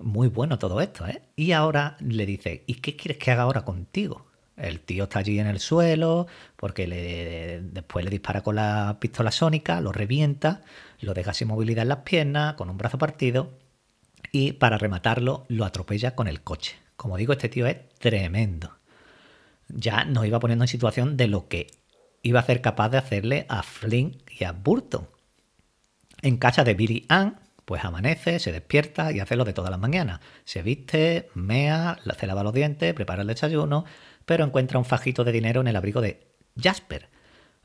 Muy 0.00 0.28
bueno 0.28 0.58
todo 0.58 0.80
esto, 0.80 1.06
¿eh? 1.06 1.22
Y 1.36 1.52
ahora 1.52 1.96
le 2.00 2.24
dice, 2.24 2.64
¿y 2.66 2.76
qué 2.76 2.96
quieres 2.96 3.18
que 3.18 3.30
haga 3.30 3.42
ahora 3.42 3.62
contigo? 3.64 4.26
El 4.56 4.80
tío 4.80 5.04
está 5.04 5.20
allí 5.20 5.38
en 5.38 5.46
el 5.46 5.58
suelo 5.58 6.26
porque 6.56 6.86
le, 6.86 7.60
después 7.62 8.04
le 8.04 8.10
dispara 8.10 8.42
con 8.42 8.56
la 8.56 8.98
pistola 9.00 9.30
sónica, 9.30 9.80
lo 9.80 9.92
revienta, 9.92 10.62
lo 11.00 11.14
deja 11.14 11.32
sin 11.34 11.48
movilidad 11.48 11.82
en 11.82 11.88
las 11.88 11.98
piernas, 11.98 12.54
con 12.54 12.68
un 12.70 12.78
brazo 12.78 12.98
partido 12.98 13.50
y 14.32 14.52
para 14.52 14.78
rematarlo 14.78 15.44
lo 15.48 15.64
atropella 15.64 16.14
con 16.14 16.28
el 16.28 16.42
coche. 16.42 16.76
Como 16.96 17.16
digo, 17.16 17.32
este 17.32 17.48
tío 17.48 17.66
es 17.66 17.88
tremendo. 17.98 18.76
Ya 19.68 20.04
nos 20.04 20.26
iba 20.26 20.40
poniendo 20.40 20.64
en 20.64 20.68
situación 20.68 21.16
de 21.16 21.28
lo 21.28 21.48
que 21.48 21.68
iba 22.22 22.40
a 22.40 22.44
ser 22.44 22.60
capaz 22.60 22.90
de 22.90 22.98
hacerle 22.98 23.46
a 23.48 23.62
Flynn 23.62 24.22
y 24.38 24.44
a 24.44 24.52
Burton. 24.52 25.08
En 26.22 26.36
casa 26.36 26.64
de 26.64 26.74
Billy 26.74 27.06
Ann, 27.08 27.40
pues 27.64 27.84
amanece, 27.84 28.38
se 28.38 28.52
despierta 28.52 29.12
y 29.12 29.20
hace 29.20 29.36
lo 29.36 29.44
de 29.44 29.52
todas 29.52 29.70
las 29.70 29.80
mañanas. 29.80 30.20
Se 30.44 30.62
viste, 30.62 31.30
mea, 31.34 31.98
se 32.18 32.26
lava 32.26 32.42
los 32.42 32.54
dientes, 32.54 32.94
prepara 32.94 33.22
el 33.22 33.28
desayuno, 33.28 33.84
pero 34.24 34.44
encuentra 34.44 34.78
un 34.78 34.84
fajito 34.84 35.24
de 35.24 35.32
dinero 35.32 35.60
en 35.60 35.68
el 35.68 35.76
abrigo 35.76 36.00
de 36.00 36.26
Jasper. 36.60 37.08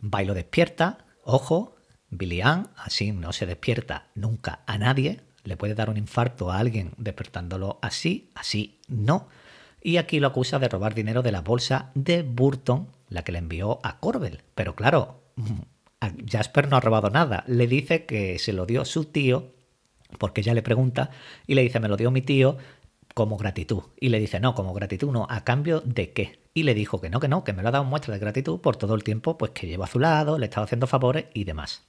Va 0.02 0.24
y 0.24 0.26
lo 0.26 0.34
despierta, 0.34 1.00
ojo, 1.24 1.76
Billy 2.10 2.42
Ann 2.42 2.70
así 2.78 3.12
no 3.12 3.34
se 3.34 3.46
despierta 3.46 4.08
nunca 4.16 4.62
a 4.68 4.78
nadie, 4.78 5.22
le 5.44 5.58
puede 5.58 5.76
dar 5.76 5.90
un 5.90 5.98
infarto 5.98 6.52
a 6.52 6.60
alguien 6.60 6.94
despertándolo 6.98 7.80
así, 7.82 8.32
así 8.36 8.80
no. 8.88 9.28
Y 9.82 9.98
aquí 9.98 10.20
lo 10.20 10.28
acusa 10.28 10.58
de 10.58 10.68
robar 10.68 10.96
dinero 10.96 11.22
de 11.22 11.32
la 11.32 11.42
bolsa 11.42 11.92
de 11.94 12.24
Burton, 12.24 12.90
la 13.10 13.24
que 13.24 13.32
le 13.32 13.38
envió 13.38 13.80
a 13.84 14.00
Corbel. 14.00 14.42
Pero 14.56 14.76
claro, 14.76 15.22
Jasper 16.28 16.70
no 16.70 16.78
ha 16.78 16.82
robado 16.82 17.12
nada. 17.12 17.44
Le 17.48 17.68
dice 17.68 18.06
que 18.06 18.40
se 18.40 18.54
lo 18.54 18.66
dio 18.66 18.84
su 18.86 19.06
tío, 19.06 19.54
porque 20.18 20.42
ella 20.42 20.54
le 20.54 20.62
pregunta, 20.62 21.12
y 21.48 21.56
le 21.56 21.62
dice, 21.62 21.80
me 21.80 21.88
lo 21.88 21.98
dio 21.98 22.12
mi 22.12 22.22
tío 22.22 22.58
como 23.14 23.38
gratitud. 23.38 23.84
Y 24.00 24.10
le 24.10 24.20
dice, 24.20 24.40
no, 24.40 24.56
como 24.56 24.74
gratitud 24.74 25.12
no, 25.12 25.26
¿a 25.30 25.44
cambio 25.44 25.82
de 25.82 26.12
qué? 26.12 26.40
Y 26.54 26.64
le 26.64 26.74
dijo 26.74 27.00
que 27.02 27.10
no, 27.10 27.20
que 27.20 27.28
no, 27.28 27.44
que 27.44 27.54
me 27.54 27.64
lo 27.64 27.70
ha 27.70 27.72
dado 27.72 27.86
muestra 27.86 28.14
de 28.14 28.20
gratitud 28.20 28.60
por 28.60 28.76
todo 28.76 28.94
el 28.96 29.04
tiempo 29.04 29.38
pues 29.38 29.52
que 29.52 29.68
llevo 29.68 29.84
a 29.84 29.88
su 29.88 30.00
lado, 30.00 30.38
le 30.38 30.46
estaba 30.46 30.66
haciendo 30.66 30.88
favores 30.88 31.26
y 31.34 31.46
demás. 31.46 31.84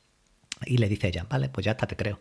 Y 0.65 0.79
le 0.79 0.89
dice 0.89 1.09
ella, 1.09 1.27
vale, 1.29 1.49
pues 1.49 1.65
ya 1.65 1.73
está, 1.73 1.87
te 1.87 1.97
creo. 1.97 2.19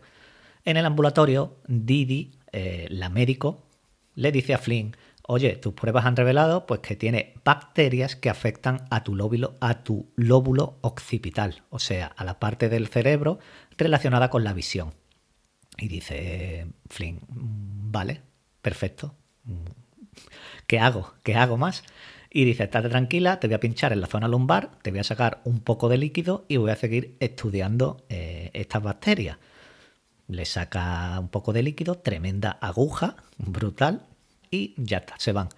En 0.64 0.76
el 0.76 0.84
ambulatorio, 0.84 1.56
Didi, 1.68 2.32
eh, 2.52 2.88
la 2.90 3.08
médico, 3.08 3.62
le 4.16 4.32
dice 4.32 4.54
a 4.54 4.58
Flynn, 4.58 4.96
oye, 5.22 5.56
tus 5.56 5.74
pruebas 5.74 6.04
han 6.04 6.16
revelado 6.16 6.66
pues, 6.66 6.80
que 6.80 6.96
tiene 6.96 7.34
bacterias 7.44 8.16
que 8.16 8.30
afectan 8.30 8.86
a 8.90 9.04
tu, 9.04 9.14
lóbulo, 9.14 9.54
a 9.60 9.84
tu 9.84 10.10
lóbulo 10.16 10.78
occipital, 10.80 11.62
o 11.70 11.78
sea, 11.78 12.06
a 12.16 12.24
la 12.24 12.40
parte 12.40 12.68
del 12.68 12.88
cerebro 12.88 13.38
relacionada 13.78 14.30
con 14.30 14.42
la 14.42 14.52
visión. 14.52 14.94
Y 15.78 15.88
dice 15.88 16.66
Flynn, 16.88 17.20
vale, 17.28 18.22
perfecto. 18.62 19.14
¿Qué 20.66 20.78
hago? 20.78 21.14
¿Qué 21.22 21.34
hago 21.34 21.56
más? 21.56 21.84
Y 22.30 22.44
dice, 22.44 22.64
estate 22.64 22.88
tranquila, 22.88 23.40
te 23.40 23.46
voy 23.46 23.54
a 23.54 23.60
pinchar 23.60 23.92
en 23.92 24.00
la 24.00 24.06
zona 24.06 24.28
lumbar, 24.28 24.78
te 24.82 24.90
voy 24.90 25.00
a 25.00 25.04
sacar 25.04 25.40
un 25.44 25.60
poco 25.60 25.88
de 25.88 25.98
líquido 25.98 26.44
y 26.48 26.56
voy 26.56 26.70
a 26.70 26.76
seguir 26.76 27.16
estudiando 27.20 28.04
eh, 28.08 28.50
estas 28.52 28.82
bacterias 28.82 29.38
le 30.28 30.44
saca 30.44 31.18
un 31.20 31.28
poco 31.28 31.52
de 31.52 31.62
líquido, 31.62 31.96
tremenda 31.96 32.58
aguja, 32.60 33.16
brutal, 33.38 34.06
y 34.50 34.74
ya 34.76 34.98
está, 34.98 35.14
se 35.18 35.32
van. 35.32 35.48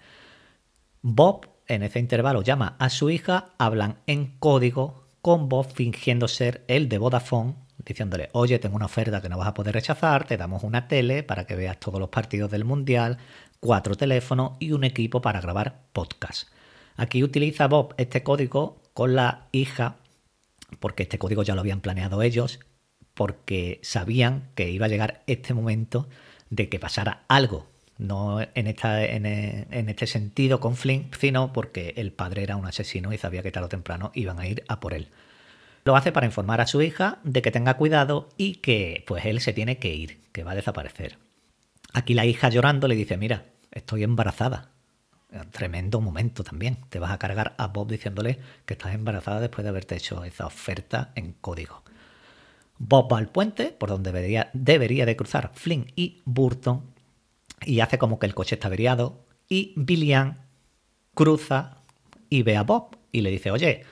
Bob 1.01 1.47
en 1.67 1.83
ese 1.83 1.99
intervalo 1.99 2.41
llama 2.41 2.75
a 2.79 2.89
su 2.89 3.09
hija, 3.09 3.49
hablan 3.57 3.99
en 4.07 4.37
código 4.39 5.05
con 5.21 5.49
Bob 5.49 5.71
fingiendo 5.71 6.27
ser 6.27 6.63
el 6.67 6.89
de 6.89 6.97
Vodafone, 6.97 7.55
diciéndole, 7.85 8.29
oye, 8.33 8.59
tengo 8.59 8.75
una 8.75 8.85
oferta 8.85 9.21
que 9.21 9.29
no 9.29 9.37
vas 9.37 9.47
a 9.47 9.53
poder 9.53 9.73
rechazar, 9.73 10.25
te 10.25 10.37
damos 10.37 10.63
una 10.63 10.87
tele 10.87 11.23
para 11.23 11.45
que 11.45 11.55
veas 11.55 11.79
todos 11.79 11.99
los 11.99 12.09
partidos 12.09 12.51
del 12.51 12.65
Mundial, 12.65 13.17
cuatro 13.59 13.95
teléfonos 13.95 14.53
y 14.59 14.71
un 14.71 14.83
equipo 14.83 15.21
para 15.21 15.41
grabar 15.41 15.81
podcast. 15.93 16.49
Aquí 16.97 17.23
utiliza 17.23 17.67
Bob 17.67 17.93
este 17.97 18.23
código 18.23 18.81
con 18.93 19.15
la 19.15 19.47
hija, 19.51 19.95
porque 20.79 21.03
este 21.03 21.17
código 21.17 21.43
ya 21.43 21.55
lo 21.55 21.61
habían 21.61 21.81
planeado 21.81 22.21
ellos, 22.21 22.59
porque 23.13 23.79
sabían 23.83 24.49
que 24.55 24.69
iba 24.69 24.85
a 24.85 24.89
llegar 24.89 25.23
este 25.27 25.53
momento 25.53 26.09
de 26.49 26.69
que 26.69 26.79
pasara 26.79 27.23
algo. 27.27 27.67
No 27.97 28.39
en, 28.41 28.67
esta, 28.67 29.03
en, 29.03 29.25
en 29.25 29.89
este 29.89 30.07
sentido 30.07 30.61
con 30.61 30.77
Flynn, 30.77 31.11
sino 31.19 31.51
porque 31.51 31.93
el 31.97 32.13
padre 32.13 32.43
era 32.43 32.55
un 32.55 32.65
asesino 32.65 33.11
y 33.11 33.17
sabía 33.17 33.43
que 33.43 33.51
tarde 33.51 33.65
o 33.65 33.69
temprano 33.69 34.11
iban 34.13 34.39
a 34.39 34.47
ir 34.47 34.63
a 34.69 34.79
por 34.79 34.93
él. 34.93 35.09
Lo 35.83 35.95
hace 35.95 36.11
para 36.11 36.25
informar 36.25 36.61
a 36.61 36.67
su 36.67 36.81
hija 36.81 37.19
de 37.23 37.41
que 37.41 37.51
tenga 37.51 37.75
cuidado 37.75 38.29
y 38.37 38.55
que 38.55 39.03
pues 39.07 39.25
él 39.25 39.39
se 39.41 39.53
tiene 39.53 39.77
que 39.77 39.93
ir, 39.93 40.19
que 40.31 40.43
va 40.43 40.51
a 40.51 40.55
desaparecer. 40.55 41.17
Aquí 41.93 42.13
la 42.13 42.25
hija 42.25 42.49
llorando 42.49 42.87
le 42.87 42.95
dice, 42.95 43.17
mira, 43.17 43.45
estoy 43.71 44.03
embarazada. 44.03 44.71
Tremendo 45.51 46.01
momento 46.01 46.43
también. 46.43 46.77
Te 46.89 46.99
vas 46.99 47.11
a 47.11 47.19
cargar 47.19 47.53
a 47.57 47.67
Bob 47.67 47.89
diciéndole 47.89 48.39
que 48.65 48.73
estás 48.73 48.93
embarazada 48.93 49.39
después 49.39 49.63
de 49.63 49.69
haberte 49.69 49.95
hecho 49.95 50.23
esa 50.23 50.47
oferta 50.47 51.11
en 51.15 51.33
código. 51.33 51.83
Bob 52.79 53.11
va 53.11 53.17
al 53.17 53.29
puente, 53.29 53.75
por 53.77 53.89
donde 53.89 54.11
debería, 54.11 54.49
debería 54.53 55.05
de 55.05 55.15
cruzar 55.15 55.51
Flynn 55.53 55.91
y 55.95 56.21
Burton, 56.25 56.83
y 57.65 57.81
hace 57.81 57.97
como 57.97 58.19
que 58.19 58.25
el 58.25 58.33
coche 58.33 58.55
está 58.55 58.67
averiado, 58.67 59.25
y 59.49 59.73
Billian 59.75 60.39
cruza 61.13 61.77
y 62.29 62.43
ve 62.43 62.55
a 62.55 62.63
Bob 62.63 62.97
y 63.11 63.21
le 63.21 63.31
dice, 63.31 63.51
oye, 63.51 63.83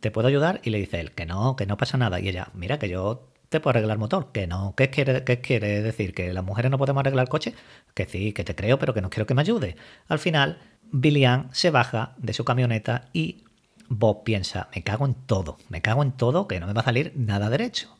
¿te 0.00 0.10
puedo 0.10 0.28
ayudar? 0.28 0.60
Y 0.64 0.70
le 0.70 0.78
dice 0.78 1.00
él, 1.00 1.12
que 1.12 1.26
no, 1.26 1.56
que 1.56 1.66
no 1.66 1.76
pasa 1.76 1.98
nada. 1.98 2.20
Y 2.20 2.28
ella, 2.28 2.48
mira, 2.54 2.78
que 2.78 2.88
yo 2.88 3.28
te 3.48 3.60
puedo 3.60 3.70
arreglar 3.70 3.96
el 3.96 3.98
motor. 3.98 4.30
Que 4.32 4.46
no, 4.46 4.74
¿qué 4.76 4.90
quiere, 4.90 5.24
qué 5.24 5.40
quiere 5.40 5.82
decir? 5.82 6.14
¿Que 6.14 6.32
las 6.32 6.44
mujeres 6.44 6.70
no 6.70 6.78
podemos 6.78 7.00
arreglar 7.00 7.24
el 7.24 7.28
coche? 7.28 7.54
Que 7.94 8.06
sí, 8.06 8.32
que 8.32 8.44
te 8.44 8.54
creo, 8.54 8.78
pero 8.78 8.94
que 8.94 9.00
no 9.00 9.10
quiero 9.10 9.26
que 9.26 9.34
me 9.34 9.42
ayude. 9.42 9.76
Al 10.08 10.18
final, 10.18 10.58
Billian 10.90 11.48
se 11.52 11.70
baja 11.70 12.14
de 12.18 12.32
su 12.32 12.44
camioneta 12.44 13.08
y 13.12 13.44
Bob 13.88 14.22
piensa, 14.24 14.68
me 14.74 14.82
cago 14.82 15.06
en 15.06 15.14
todo, 15.14 15.58
me 15.68 15.80
cago 15.80 16.02
en 16.02 16.12
todo, 16.12 16.46
que 16.46 16.60
no 16.60 16.66
me 16.66 16.74
va 16.74 16.82
a 16.82 16.84
salir 16.84 17.12
nada 17.16 17.48
derecho. 17.48 17.96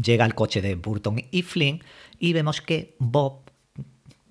Llega 0.00 0.24
al 0.24 0.34
coche 0.34 0.62
de 0.62 0.74
Burton 0.76 1.24
y 1.30 1.42
Flynn 1.42 1.82
y 2.18 2.32
vemos 2.32 2.62
que 2.62 2.96
Bob 2.98 3.50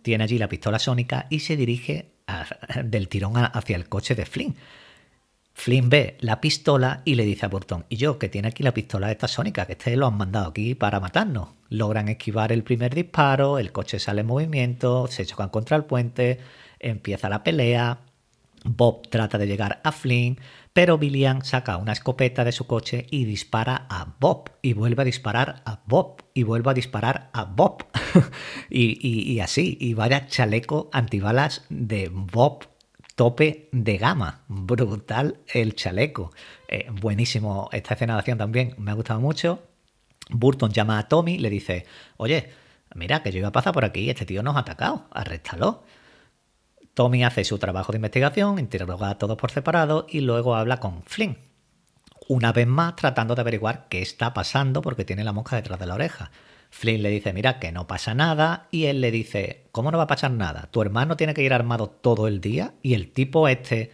tiene 0.01 0.23
allí 0.23 0.37
la 0.37 0.49
pistola 0.49 0.79
sónica 0.79 1.27
y 1.29 1.41
se 1.41 1.55
dirige 1.55 2.13
a, 2.25 2.45
del 2.83 3.09
tirón 3.09 3.33
hacia 3.35 3.75
el 3.75 3.89
coche 3.89 4.15
de 4.15 4.25
Flynn. 4.25 4.55
Flynn 5.53 5.89
ve 5.89 6.17
la 6.21 6.41
pistola 6.41 7.01
y 7.05 7.15
le 7.15 7.25
dice 7.25 7.45
a 7.45 7.49
Burton, 7.49 7.85
y 7.89 7.97
yo, 7.97 8.17
que 8.17 8.29
tiene 8.29 8.47
aquí 8.47 8.63
la 8.63 8.73
pistola 8.73 9.11
esta 9.11 9.27
sónica, 9.27 9.65
que 9.65 9.73
este 9.73 9.95
lo 9.95 10.07
han 10.07 10.17
mandado 10.17 10.49
aquí 10.49 10.75
para 10.75 10.99
matarnos. 10.99 11.49
Logran 11.69 12.07
esquivar 12.07 12.51
el 12.51 12.63
primer 12.63 12.95
disparo, 12.95 13.59
el 13.59 13.71
coche 13.71 13.99
sale 13.99 14.21
en 14.21 14.27
movimiento, 14.27 15.07
se 15.07 15.25
chocan 15.25 15.49
contra 15.49 15.77
el 15.77 15.85
puente, 15.85 16.39
empieza 16.79 17.29
la 17.29 17.43
pelea, 17.43 17.99
Bob 18.63 19.07
trata 19.09 19.37
de 19.37 19.47
llegar 19.47 19.81
a 19.83 19.91
Flynn, 19.91 20.39
pero 20.73 20.97
Billian 20.97 21.43
saca 21.43 21.77
una 21.77 21.93
escopeta 21.93 22.43
de 22.43 22.51
su 22.51 22.67
coche 22.67 23.07
y 23.09 23.25
dispara 23.25 23.87
a 23.89 24.15
Bob, 24.19 24.51
y 24.61 24.73
vuelve 24.73 25.01
a 25.01 25.05
disparar 25.05 25.61
a 25.65 25.81
Bob, 25.85 26.23
y 26.33 26.43
vuelve 26.43 26.71
a 26.71 26.75
disparar 26.75 27.29
a 27.33 27.45
Bob. 27.45 27.85
y, 28.69 29.07
y 29.07 29.39
así, 29.39 29.77
y 29.79 29.93
vaya 29.93 30.27
chaleco 30.27 30.89
antibalas 30.93 31.65
de 31.69 32.09
Bob 32.09 32.70
tope 33.21 33.69
de 33.71 33.99
gama. 33.99 34.41
Brutal 34.47 35.41
el 35.53 35.75
chaleco. 35.75 36.31
Eh, 36.67 36.87
buenísimo 36.89 37.69
esta 37.71 37.93
escena 37.93 38.13
de 38.13 38.19
acción 38.19 38.39
también, 38.39 38.73
me 38.79 38.89
ha 38.89 38.95
gustado 38.95 39.19
mucho. 39.19 39.61
Burton 40.31 40.71
llama 40.71 40.97
a 40.97 41.07
Tommy, 41.07 41.37
le 41.37 41.51
dice, 41.51 41.85
oye, 42.17 42.49
mira 42.95 43.21
que 43.21 43.31
yo 43.31 43.37
iba 43.37 43.49
a 43.49 43.51
pasar 43.51 43.73
por 43.73 43.85
aquí 43.85 43.99
y 43.99 44.09
este 44.09 44.25
tío 44.25 44.41
nos 44.41 44.55
ha 44.55 44.61
atacado, 44.61 45.05
arréstalo. 45.11 45.83
Tommy 46.95 47.23
hace 47.23 47.43
su 47.43 47.59
trabajo 47.59 47.91
de 47.91 47.99
investigación, 47.99 48.57
interroga 48.57 49.11
a 49.11 49.19
todos 49.19 49.37
por 49.37 49.51
separado 49.51 50.07
y 50.09 50.21
luego 50.21 50.55
habla 50.55 50.77
con 50.77 51.03
Flynn. 51.03 51.37
Una 52.27 52.51
vez 52.51 52.65
más 52.65 52.95
tratando 52.95 53.35
de 53.35 53.41
averiguar 53.41 53.85
qué 53.87 54.01
está 54.01 54.33
pasando 54.33 54.81
porque 54.81 55.05
tiene 55.05 55.23
la 55.23 55.31
mosca 55.31 55.57
detrás 55.57 55.79
de 55.79 55.85
la 55.85 55.93
oreja. 55.93 56.31
Flynn 56.71 57.03
le 57.03 57.09
dice, 57.09 57.33
mira, 57.33 57.59
que 57.59 57.71
no 57.71 57.85
pasa 57.85 58.15
nada, 58.15 58.67
y 58.71 58.85
él 58.85 59.01
le 59.01 59.11
dice, 59.11 59.65
¿cómo 59.71 59.91
no 59.91 59.97
va 59.97 60.05
a 60.05 60.07
pasar 60.07 60.31
nada? 60.31 60.69
Tu 60.71 60.81
hermano 60.81 61.17
tiene 61.17 61.33
que 61.33 61.43
ir 61.43 61.53
armado 61.53 61.89
todo 61.89 62.27
el 62.27 62.41
día, 62.41 62.73
y 62.81 62.93
el 62.95 63.11
tipo 63.11 63.47
este 63.47 63.91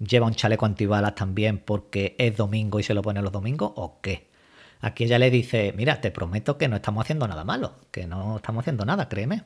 lleva 0.00 0.26
un 0.26 0.34
chaleco 0.34 0.66
antibalas 0.66 1.14
también 1.14 1.58
porque 1.58 2.16
es 2.18 2.36
domingo 2.36 2.80
y 2.80 2.82
se 2.82 2.94
lo 2.94 3.02
pone 3.02 3.22
los 3.22 3.32
domingos, 3.32 3.72
¿o 3.76 4.00
qué? 4.00 4.28
Aquí 4.80 5.04
ella 5.04 5.18
le 5.18 5.30
dice, 5.30 5.72
mira, 5.76 6.00
te 6.00 6.10
prometo 6.10 6.58
que 6.58 6.68
no 6.68 6.76
estamos 6.76 7.04
haciendo 7.04 7.28
nada 7.28 7.44
malo, 7.44 7.74
que 7.90 8.06
no 8.06 8.36
estamos 8.36 8.62
haciendo 8.62 8.84
nada, 8.84 9.08
créeme. 9.08 9.42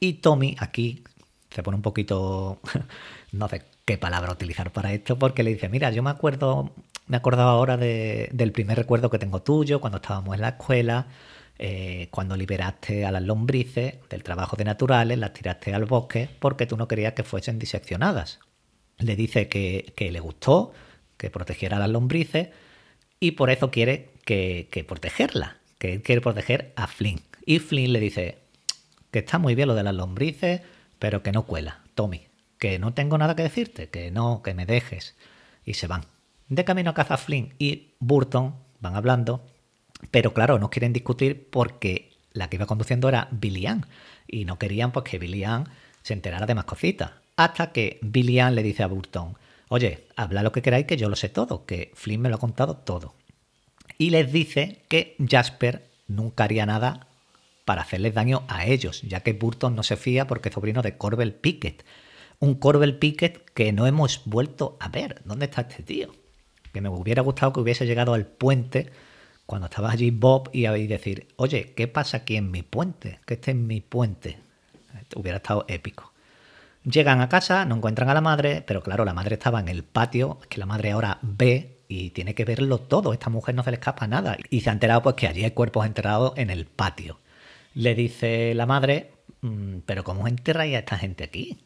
Y 0.00 0.14
Tommy 0.14 0.56
aquí 0.58 1.02
se 1.50 1.62
pone 1.62 1.76
un 1.76 1.82
poquito, 1.82 2.60
no 3.32 3.48
sé 3.48 3.62
qué 3.84 3.98
palabra 3.98 4.32
utilizar 4.32 4.72
para 4.72 4.92
esto, 4.92 5.18
porque 5.18 5.42
le 5.42 5.50
dice, 5.50 5.68
mira, 5.68 5.90
yo 5.90 6.02
me 6.02 6.10
acuerdo, 6.10 6.72
me 7.06 7.16
acordaba 7.16 7.50
ahora 7.50 7.76
de, 7.76 8.30
del 8.32 8.52
primer 8.52 8.78
recuerdo 8.78 9.10
que 9.10 9.18
tengo 9.18 9.42
tuyo, 9.42 9.80
cuando 9.80 9.98
estábamos 9.98 10.34
en 10.36 10.42
la 10.42 10.50
escuela, 10.50 11.06
eh, 11.58 12.08
cuando 12.10 12.36
liberaste 12.36 13.06
a 13.06 13.12
las 13.12 13.22
lombrices 13.22 13.94
del 14.10 14.22
trabajo 14.22 14.56
de 14.56 14.64
naturales, 14.64 15.18
las 15.18 15.32
tiraste 15.32 15.72
al 15.72 15.86
bosque 15.86 16.28
porque 16.38 16.66
tú 16.66 16.76
no 16.76 16.86
querías 16.88 17.14
que 17.14 17.22
fuesen 17.22 17.58
diseccionadas. 17.58 18.40
Le 18.98 19.16
dice 19.16 19.48
que, 19.48 19.94
le 19.98 20.20
gustó, 20.20 20.72
que 21.16 21.30
protegiera 21.30 21.76
a 21.76 21.80
las 21.80 21.90
lombrices 21.90 22.48
y 23.20 23.32
por 23.32 23.50
eso 23.50 23.70
quiere 23.70 24.10
que, 24.24 24.68
que 24.70 24.84
protegerla, 24.84 25.58
que 25.78 26.02
quiere 26.02 26.20
proteger 26.20 26.72
a 26.76 26.86
Flynn. 26.86 27.20
Y 27.46 27.58
Flynn 27.58 27.92
le 27.92 28.00
dice 28.00 28.38
que 29.10 29.20
está 29.20 29.38
muy 29.38 29.54
bien 29.54 29.68
lo 29.68 29.74
de 29.74 29.82
las 29.82 29.94
lombrices, 29.94 30.60
pero 30.98 31.22
que 31.22 31.32
no 31.32 31.46
cuela, 31.46 31.80
Tommy, 31.94 32.28
que 32.58 32.78
no 32.78 32.92
tengo 32.92 33.16
nada 33.16 33.34
que 33.34 33.42
decirte, 33.42 33.88
que 33.88 34.10
no, 34.10 34.42
que 34.42 34.52
me 34.52 34.66
dejes. 34.66 35.16
Y 35.64 35.74
se 35.74 35.86
van. 35.86 36.04
De 36.48 36.64
camino 36.64 36.90
a 36.90 36.94
casa 36.94 37.16
Flynn 37.16 37.54
y 37.58 37.94
Burton 37.98 38.54
van 38.80 38.94
hablando 38.94 39.44
pero 40.10 40.32
claro, 40.32 40.58
no 40.58 40.70
quieren 40.70 40.92
discutir 40.92 41.48
porque 41.50 42.10
la 42.32 42.48
que 42.48 42.56
iba 42.56 42.66
conduciendo 42.66 43.08
era 43.08 43.28
Billy 43.30 43.66
y 44.28 44.44
no 44.44 44.58
querían 44.58 44.92
pues 44.92 45.04
que 45.04 45.18
Billy 45.18 45.44
Ann 45.44 45.68
se 46.02 46.12
enterara 46.12 46.46
de 46.46 46.54
más 46.54 46.64
cositas. 46.64 47.12
Hasta 47.36 47.72
que 47.72 47.98
Billy 48.02 48.40
le 48.52 48.62
dice 48.62 48.82
a 48.82 48.86
Burton, 48.86 49.36
oye, 49.68 50.06
habla 50.16 50.42
lo 50.42 50.52
que 50.52 50.62
queráis 50.62 50.86
que 50.86 50.96
yo 50.96 51.08
lo 51.08 51.16
sé 51.16 51.28
todo, 51.28 51.66
que 51.66 51.92
Flynn 51.94 52.22
me 52.22 52.28
lo 52.28 52.36
ha 52.36 52.40
contado 52.40 52.76
todo. 52.76 53.14
Y 53.98 54.10
les 54.10 54.32
dice 54.32 54.82
que 54.88 55.16
Jasper 55.18 55.86
nunca 56.08 56.44
haría 56.44 56.66
nada 56.66 57.08
para 57.64 57.82
hacerles 57.82 58.14
daño 58.14 58.44
a 58.48 58.66
ellos, 58.66 59.02
ya 59.02 59.20
que 59.20 59.32
Burton 59.32 59.74
no 59.74 59.82
se 59.82 59.96
fía 59.96 60.26
porque 60.26 60.48
es 60.50 60.54
sobrino 60.54 60.82
de 60.82 60.96
Corbel 60.96 61.34
Pickett. 61.34 61.84
Un 62.38 62.54
Corbel 62.54 62.98
Pickett 62.98 63.50
que 63.50 63.72
no 63.72 63.86
hemos 63.86 64.22
vuelto 64.24 64.76
a 64.80 64.88
ver. 64.88 65.22
¿Dónde 65.24 65.46
está 65.46 65.62
este 65.62 65.82
tío? 65.82 66.12
Que 66.72 66.80
me 66.80 66.88
hubiera 66.88 67.22
gustado 67.22 67.52
que 67.52 67.60
hubiese 67.60 67.86
llegado 67.86 68.14
al 68.14 68.26
puente 68.26 68.90
cuando 69.46 69.66
estaba 69.66 69.92
allí 69.92 70.10
Bob 70.10 70.50
y 70.52 70.66
decir, 70.86 71.28
oye, 71.36 71.72
¿qué 71.74 71.86
pasa 71.86 72.18
aquí 72.18 72.36
en 72.36 72.50
mi 72.50 72.62
puente? 72.62 73.20
Que 73.24 73.34
este 73.34 73.52
es 73.52 73.56
mi 73.56 73.80
puente. 73.80 74.38
Hubiera 75.14 75.38
estado 75.38 75.64
épico. 75.68 76.12
Llegan 76.84 77.20
a 77.20 77.28
casa, 77.28 77.64
no 77.64 77.76
encuentran 77.76 78.08
a 78.08 78.14
la 78.14 78.20
madre, 78.20 78.62
pero 78.66 78.82
claro, 78.82 79.04
la 79.04 79.14
madre 79.14 79.34
estaba 79.34 79.60
en 79.60 79.68
el 79.68 79.84
patio, 79.84 80.38
que 80.48 80.58
la 80.58 80.66
madre 80.66 80.92
ahora 80.92 81.18
ve 81.22 81.78
y 81.88 82.10
tiene 82.10 82.34
que 82.34 82.44
verlo 82.44 82.78
todo. 82.78 83.12
Esta 83.12 83.30
mujer 83.30 83.54
no 83.54 83.62
se 83.62 83.70
le 83.70 83.76
escapa 83.76 84.06
nada. 84.06 84.36
Y 84.50 84.60
se 84.60 84.70
ha 84.70 84.72
enterado 84.72 85.02
pues 85.02 85.14
que 85.14 85.28
allí 85.28 85.44
hay 85.44 85.52
cuerpos 85.52 85.86
enterrados 85.86 86.32
en 86.36 86.50
el 86.50 86.66
patio. 86.66 87.18
Le 87.74 87.94
dice 87.94 88.54
la 88.54 88.66
madre, 88.66 89.12
mm, 89.42 89.78
pero 89.86 90.02
¿cómo 90.02 90.26
enterráis 90.26 90.74
a 90.76 90.80
esta 90.80 90.98
gente 90.98 91.24
aquí? 91.24 91.58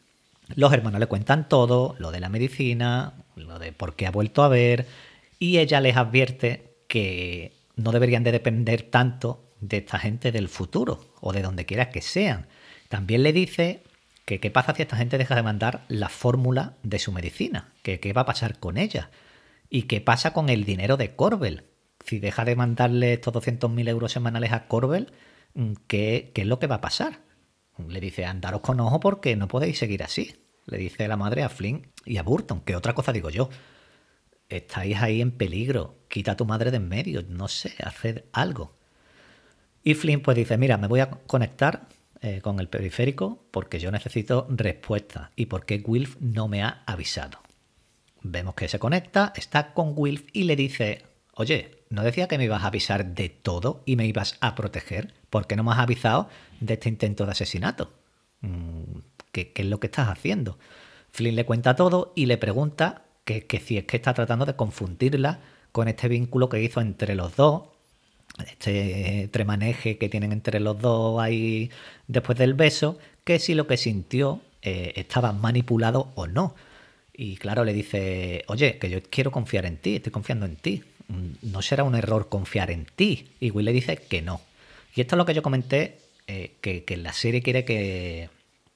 Los 0.54 0.72
hermanos 0.72 1.00
le 1.00 1.06
cuentan 1.06 1.48
todo, 1.48 1.94
lo 1.98 2.10
de 2.10 2.20
la 2.20 2.28
medicina, 2.28 3.14
lo 3.36 3.58
de 3.58 3.72
por 3.72 3.94
qué 3.94 4.06
ha 4.06 4.10
vuelto 4.10 4.42
a 4.42 4.48
ver, 4.48 4.86
y 5.38 5.58
ella 5.58 5.80
les 5.80 5.96
advierte 5.96 6.74
que 6.88 7.52
no 7.76 7.92
deberían 7.92 8.24
de 8.24 8.32
depender 8.32 8.82
tanto 8.82 9.50
de 9.60 9.78
esta 9.78 9.98
gente 9.98 10.32
del 10.32 10.48
futuro 10.48 11.12
o 11.20 11.32
de 11.32 11.42
donde 11.42 11.66
quiera 11.66 11.90
que 11.90 12.02
sean. 12.02 12.46
También 12.88 13.22
le 13.22 13.32
dice 13.32 13.82
que 14.24 14.40
qué 14.40 14.50
pasa 14.50 14.74
si 14.74 14.82
esta 14.82 14.96
gente 14.96 15.18
deja 15.18 15.34
de 15.34 15.42
mandar 15.42 15.84
la 15.88 16.08
fórmula 16.08 16.76
de 16.82 16.98
su 16.98 17.12
medicina, 17.12 17.72
que 17.82 18.00
qué 18.00 18.12
va 18.12 18.22
a 18.22 18.26
pasar 18.26 18.58
con 18.58 18.76
ella 18.76 19.10
y 19.68 19.82
qué 19.82 20.00
pasa 20.00 20.32
con 20.32 20.48
el 20.48 20.64
dinero 20.64 20.96
de 20.96 21.14
Corbel. 21.14 21.64
Si 22.04 22.18
deja 22.18 22.44
de 22.44 22.56
mandarle 22.56 23.12
estos 23.14 23.34
200.000 23.34 23.88
euros 23.88 24.12
semanales 24.12 24.52
a 24.52 24.66
Corbel, 24.66 25.12
mm, 25.54 25.72
¿qué, 25.86 26.32
¿qué 26.34 26.42
es 26.42 26.46
lo 26.46 26.58
que 26.58 26.66
va 26.66 26.76
a 26.76 26.80
pasar? 26.80 27.20
Le 27.88 28.00
dice, 28.00 28.24
andaros 28.24 28.60
con 28.60 28.80
ojo 28.80 29.00
porque 29.00 29.36
no 29.36 29.48
podéis 29.48 29.78
seguir 29.78 30.02
así. 30.02 30.36
Le 30.66 30.78
dice 30.78 31.08
la 31.08 31.16
madre 31.16 31.42
a 31.42 31.48
Flynn 31.48 31.88
y 32.04 32.18
a 32.18 32.22
Burton, 32.22 32.60
que 32.60 32.76
otra 32.76 32.94
cosa 32.94 33.12
digo 33.12 33.30
yo 33.30 33.48
estáis 34.50 34.96
ahí 34.98 35.20
en 35.20 35.30
peligro, 35.30 35.96
quita 36.08 36.32
a 36.32 36.36
tu 36.36 36.44
madre 36.44 36.70
de 36.70 36.76
en 36.76 36.88
medio, 36.88 37.22
no 37.28 37.48
sé, 37.48 37.74
haced 37.82 38.24
algo. 38.32 38.74
Y 39.82 39.94
Flynn 39.94 40.20
pues 40.20 40.36
dice, 40.36 40.58
mira, 40.58 40.76
me 40.76 40.88
voy 40.88 41.00
a 41.00 41.10
conectar 41.10 41.88
eh, 42.20 42.40
con 42.42 42.60
el 42.60 42.68
periférico 42.68 43.42
porque 43.50 43.78
yo 43.78 43.90
necesito 43.90 44.46
respuesta 44.50 45.30
y 45.36 45.46
porque 45.46 45.82
Wilf 45.86 46.16
no 46.20 46.48
me 46.48 46.62
ha 46.62 46.82
avisado. 46.86 47.38
Vemos 48.22 48.54
que 48.54 48.68
se 48.68 48.78
conecta, 48.78 49.32
está 49.36 49.72
con 49.72 49.94
Wilf 49.96 50.26
y 50.34 50.44
le 50.44 50.56
dice, 50.56 51.04
oye, 51.34 51.78
¿no 51.88 52.02
decía 52.02 52.28
que 52.28 52.36
me 52.36 52.44
ibas 52.44 52.62
a 52.62 52.66
avisar 52.66 53.06
de 53.06 53.30
todo 53.30 53.82
y 53.86 53.96
me 53.96 54.04
ibas 54.04 54.36
a 54.40 54.54
proteger? 54.54 55.14
¿Por 55.30 55.46
qué 55.46 55.56
no 55.56 55.64
me 55.64 55.72
has 55.72 55.78
avisado 55.78 56.28
de 56.60 56.74
este 56.74 56.90
intento 56.90 57.24
de 57.24 57.32
asesinato? 57.32 57.90
Mm, 58.42 58.98
¿Qué, 59.32 59.52
qué 59.52 59.62
es 59.62 59.68
lo 59.68 59.80
que 59.80 59.86
estás 59.86 60.08
haciendo? 60.08 60.58
Flynn 61.12 61.36
le 61.36 61.46
cuenta 61.46 61.74
todo 61.74 62.12
y 62.14 62.26
le 62.26 62.36
pregunta 62.36 63.04
que, 63.38 63.60
si 63.60 63.78
es 63.78 63.84
que 63.84 63.96
está 63.96 64.14
tratando 64.14 64.46
de 64.46 64.54
confundirla 64.54 65.38
con 65.72 65.88
este 65.88 66.08
vínculo 66.08 66.48
que 66.48 66.62
hizo 66.62 66.80
entre 66.80 67.14
los 67.14 67.36
dos, 67.36 67.62
este 68.46 69.28
tremaneje 69.30 69.98
que 69.98 70.08
tienen 70.08 70.32
entre 70.32 70.60
los 70.60 70.80
dos 70.80 71.20
ahí 71.20 71.70
después 72.08 72.38
del 72.38 72.54
beso, 72.54 72.98
que 73.24 73.38
si 73.38 73.54
lo 73.54 73.66
que 73.66 73.76
sintió 73.76 74.40
eh, 74.62 74.92
estaba 74.96 75.32
manipulado 75.32 76.12
o 76.14 76.26
no. 76.26 76.54
Y 77.12 77.36
claro, 77.36 77.64
le 77.64 77.72
dice, 77.72 78.44
oye, 78.48 78.78
que 78.78 78.88
yo 78.90 79.00
quiero 79.02 79.30
confiar 79.30 79.66
en 79.66 79.76
ti, 79.76 79.96
estoy 79.96 80.12
confiando 80.12 80.46
en 80.46 80.56
ti. 80.56 80.82
Mm, 81.08 81.50
No 81.50 81.62
será 81.62 81.84
un 81.84 81.94
error 81.94 82.28
confiar 82.28 82.70
en 82.70 82.86
ti. 82.86 83.28
Y 83.40 83.50
Will 83.50 83.66
le 83.66 83.72
dice 83.72 83.96
que 83.96 84.22
no. 84.22 84.40
Y 84.94 85.02
esto 85.02 85.16
es 85.16 85.18
lo 85.18 85.26
que 85.26 85.34
yo 85.34 85.42
comenté, 85.42 85.98
eh, 86.26 86.52
que, 86.60 86.96
la 86.96 87.12
serie 87.12 87.42
quiere 87.42 87.64
que, 87.64 88.30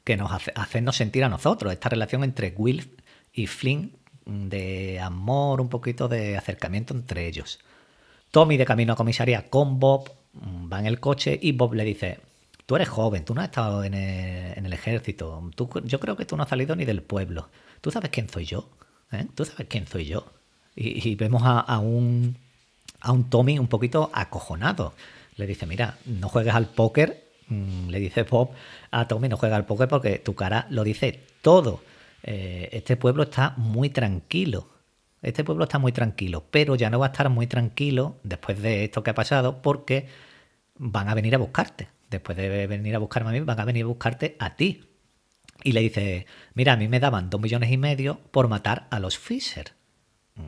que 0.04 0.16
nos 0.16 0.32
hace, 0.32 0.52
hacernos 0.54 0.96
sentir 0.96 1.24
a 1.24 1.28
nosotros, 1.28 1.72
esta 1.72 1.88
relación 1.88 2.24
entre 2.24 2.52
Will 2.56 2.88
y 3.32 3.46
Flynn, 3.46 3.92
de 4.26 5.00
amor, 5.00 5.60
un 5.60 5.68
poquito 5.68 6.08
de 6.08 6.36
acercamiento 6.36 6.94
entre 6.94 7.26
ellos. 7.26 7.58
Tommy 8.30 8.56
de 8.56 8.64
camino 8.64 8.94
a 8.94 8.96
comisaría 8.96 9.48
con 9.48 9.78
Bob 9.78 10.10
mm, 10.32 10.72
va 10.72 10.80
en 10.80 10.86
el 10.86 11.00
coche 11.00 11.38
y 11.40 11.52
Bob 11.52 11.74
le 11.74 11.84
dice, 11.84 12.20
tú 12.66 12.76
eres 12.76 12.88
joven, 12.88 13.24
tú 13.24 13.34
no 13.34 13.40
has 13.40 13.48
estado 13.48 13.84
en 13.84 13.94
el, 13.94 14.72
ejército, 14.72 15.50
tú- 15.54 15.70
yo 15.84 16.00
creo 16.00 16.16
que 16.16 16.24
tú 16.24 16.36
no 16.36 16.42
has 16.42 16.48
salido 16.48 16.74
ni 16.76 16.84
del 16.84 17.02
pueblo, 17.02 17.48
¿tú 17.80 17.90
sabes 17.90 18.10
quién 18.10 18.28
soy 18.28 18.44
yo? 18.44 18.68
¿Eh? 19.12 19.26
¿Tú 19.34 19.44
sabes 19.44 19.66
quién 19.68 19.86
soy 19.86 20.06
yo? 20.06 20.26
Y, 20.76 21.14
vemos 21.14 21.42
a, 21.44 21.60
a 21.60 21.78
un, 21.78 22.36
a 23.00 23.12
un 23.12 23.30
Tommy 23.30 23.60
un 23.60 23.68
poquito 23.68 24.10
acojonado. 24.12 24.94
Le 25.36 25.46
dice, 25.46 25.66
mira, 25.66 25.98
no 26.04 26.28
juegues 26.28 26.52
al 26.52 26.66
póker, 26.66 27.24
mm, 27.46 27.88
le 27.90 28.00
dice 28.00 28.24
Bob 28.24 28.50
a 28.90 29.06
Tommy, 29.06 29.28
no 29.28 29.36
juegues 29.36 29.54
al 29.54 29.66
póker 29.66 29.86
porque 29.86 30.18
tu 30.18 30.34
cara 30.34 30.66
lo 30.70 30.82
dice 30.82 31.20
todo. 31.42 31.80
Eh, 32.26 32.70
este 32.72 32.96
pueblo 32.96 33.24
está 33.24 33.52
muy 33.58 33.90
tranquilo. 33.90 34.70
Este 35.20 35.44
pueblo 35.44 35.64
está 35.64 35.78
muy 35.78 35.92
tranquilo, 35.92 36.44
pero 36.50 36.74
ya 36.74 36.90
no 36.90 36.98
va 36.98 37.06
a 37.06 37.10
estar 37.10 37.28
muy 37.28 37.46
tranquilo 37.46 38.16
después 38.22 38.60
de 38.60 38.84
esto 38.84 39.02
que 39.02 39.10
ha 39.10 39.14
pasado 39.14 39.60
porque 39.62 40.08
van 40.76 41.08
a 41.08 41.14
venir 41.14 41.34
a 41.34 41.38
buscarte. 41.38 41.88
Después 42.10 42.36
de 42.36 42.66
venir 42.66 42.94
a 42.94 42.98
buscarme 42.98 43.30
a 43.30 43.32
mí, 43.32 43.40
van 43.40 43.60
a 43.60 43.64
venir 43.64 43.84
a 43.84 43.88
buscarte 43.88 44.36
a 44.38 44.56
ti. 44.56 44.88
Y 45.62 45.72
le 45.72 45.80
dice, 45.80 46.26
mira, 46.54 46.72
a 46.72 46.76
mí 46.76 46.88
me 46.88 47.00
daban 47.00 47.30
dos 47.30 47.40
millones 47.40 47.70
y 47.70 47.76
medio 47.76 48.20
por 48.30 48.48
matar 48.48 48.86
a 48.90 49.00
los 49.00 49.18
Fisher. 49.18 49.72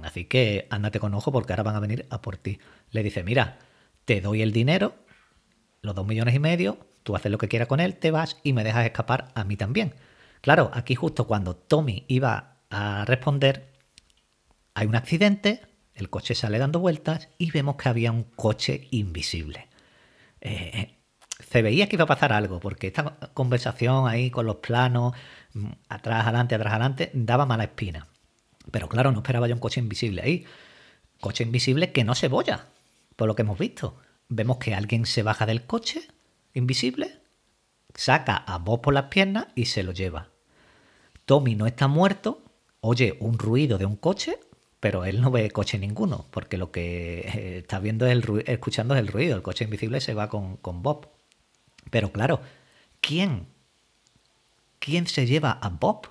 Así 0.02 0.24
que 0.24 0.66
ándate 0.70 0.98
con 0.98 1.14
ojo 1.14 1.30
porque 1.30 1.52
ahora 1.52 1.62
van 1.62 1.76
a 1.76 1.80
venir 1.80 2.06
a 2.10 2.22
por 2.22 2.38
ti. 2.38 2.58
Le 2.90 3.02
dice, 3.02 3.22
mira, 3.22 3.58
te 4.04 4.20
doy 4.20 4.42
el 4.42 4.52
dinero, 4.52 4.94
los 5.82 5.94
dos 5.94 6.06
millones 6.06 6.34
y 6.34 6.38
medio, 6.38 6.78
tú 7.02 7.16
haces 7.16 7.30
lo 7.30 7.38
que 7.38 7.48
quieras 7.48 7.68
con 7.68 7.80
él, 7.80 7.96
te 7.96 8.10
vas 8.10 8.38
y 8.42 8.52
me 8.52 8.64
dejas 8.64 8.86
escapar 8.86 9.28
a 9.34 9.44
mí 9.44 9.56
también. 9.56 9.94
Claro, 10.46 10.70
aquí 10.74 10.94
justo 10.94 11.26
cuando 11.26 11.56
Tommy 11.56 12.04
iba 12.06 12.58
a 12.70 13.04
responder, 13.04 13.72
hay 14.74 14.86
un 14.86 14.94
accidente, 14.94 15.62
el 15.92 16.08
coche 16.08 16.36
sale 16.36 16.60
dando 16.60 16.78
vueltas 16.78 17.30
y 17.36 17.50
vemos 17.50 17.74
que 17.74 17.88
había 17.88 18.12
un 18.12 18.22
coche 18.22 18.86
invisible. 18.92 19.66
Eh, 20.40 21.00
se 21.44 21.62
veía 21.62 21.88
que 21.88 21.96
iba 21.96 22.04
a 22.04 22.06
pasar 22.06 22.32
algo, 22.32 22.60
porque 22.60 22.86
esta 22.86 23.16
conversación 23.34 24.06
ahí 24.06 24.30
con 24.30 24.46
los 24.46 24.58
planos, 24.58 25.14
mm, 25.54 25.66
atrás, 25.88 26.28
adelante, 26.28 26.54
atrás, 26.54 26.74
adelante, 26.74 27.10
daba 27.12 27.44
mala 27.44 27.64
espina. 27.64 28.06
Pero 28.70 28.88
claro, 28.88 29.10
no 29.10 29.18
esperaba 29.18 29.48
yo 29.48 29.54
un 29.54 29.60
coche 29.60 29.80
invisible 29.80 30.22
ahí. 30.22 30.44
Coche 31.20 31.42
invisible 31.42 31.90
que 31.90 32.04
no 32.04 32.14
se 32.14 32.28
bolla, 32.28 32.66
por 33.16 33.26
lo 33.26 33.34
que 33.34 33.42
hemos 33.42 33.58
visto. 33.58 33.98
Vemos 34.28 34.58
que 34.58 34.76
alguien 34.76 35.06
se 35.06 35.24
baja 35.24 35.44
del 35.44 35.66
coche 35.66 36.06
invisible, 36.54 37.20
saca 37.96 38.36
a 38.36 38.58
Bob 38.58 38.80
por 38.80 38.94
las 38.94 39.06
piernas 39.06 39.48
y 39.56 39.64
se 39.64 39.82
lo 39.82 39.90
lleva. 39.90 40.35
Tommy 41.26 41.56
no 41.56 41.66
está 41.66 41.88
muerto, 41.88 42.42
oye 42.80 43.16
un 43.20 43.38
ruido 43.38 43.78
de 43.78 43.84
un 43.84 43.96
coche, 43.96 44.38
pero 44.80 45.04
él 45.04 45.20
no 45.20 45.30
ve 45.32 45.50
coche 45.50 45.78
ninguno, 45.78 46.26
porque 46.30 46.56
lo 46.56 46.70
que 46.70 47.18
eh, 47.20 47.58
está 47.58 47.80
viendo 47.80 48.06
es 48.06 48.12
el 48.12 48.44
escuchando 48.46 48.94
es 48.94 49.00
el 49.00 49.08
ruido. 49.08 49.34
El 49.34 49.42
coche 49.42 49.64
invisible 49.64 50.00
se 50.00 50.14
va 50.14 50.28
con, 50.28 50.56
con 50.58 50.82
Bob. 50.82 51.08
Pero 51.90 52.12
claro, 52.12 52.40
¿quién? 53.00 53.48
¿Quién 54.78 55.08
se 55.08 55.26
lleva 55.26 55.50
a 55.50 55.68
Bob? 55.68 56.08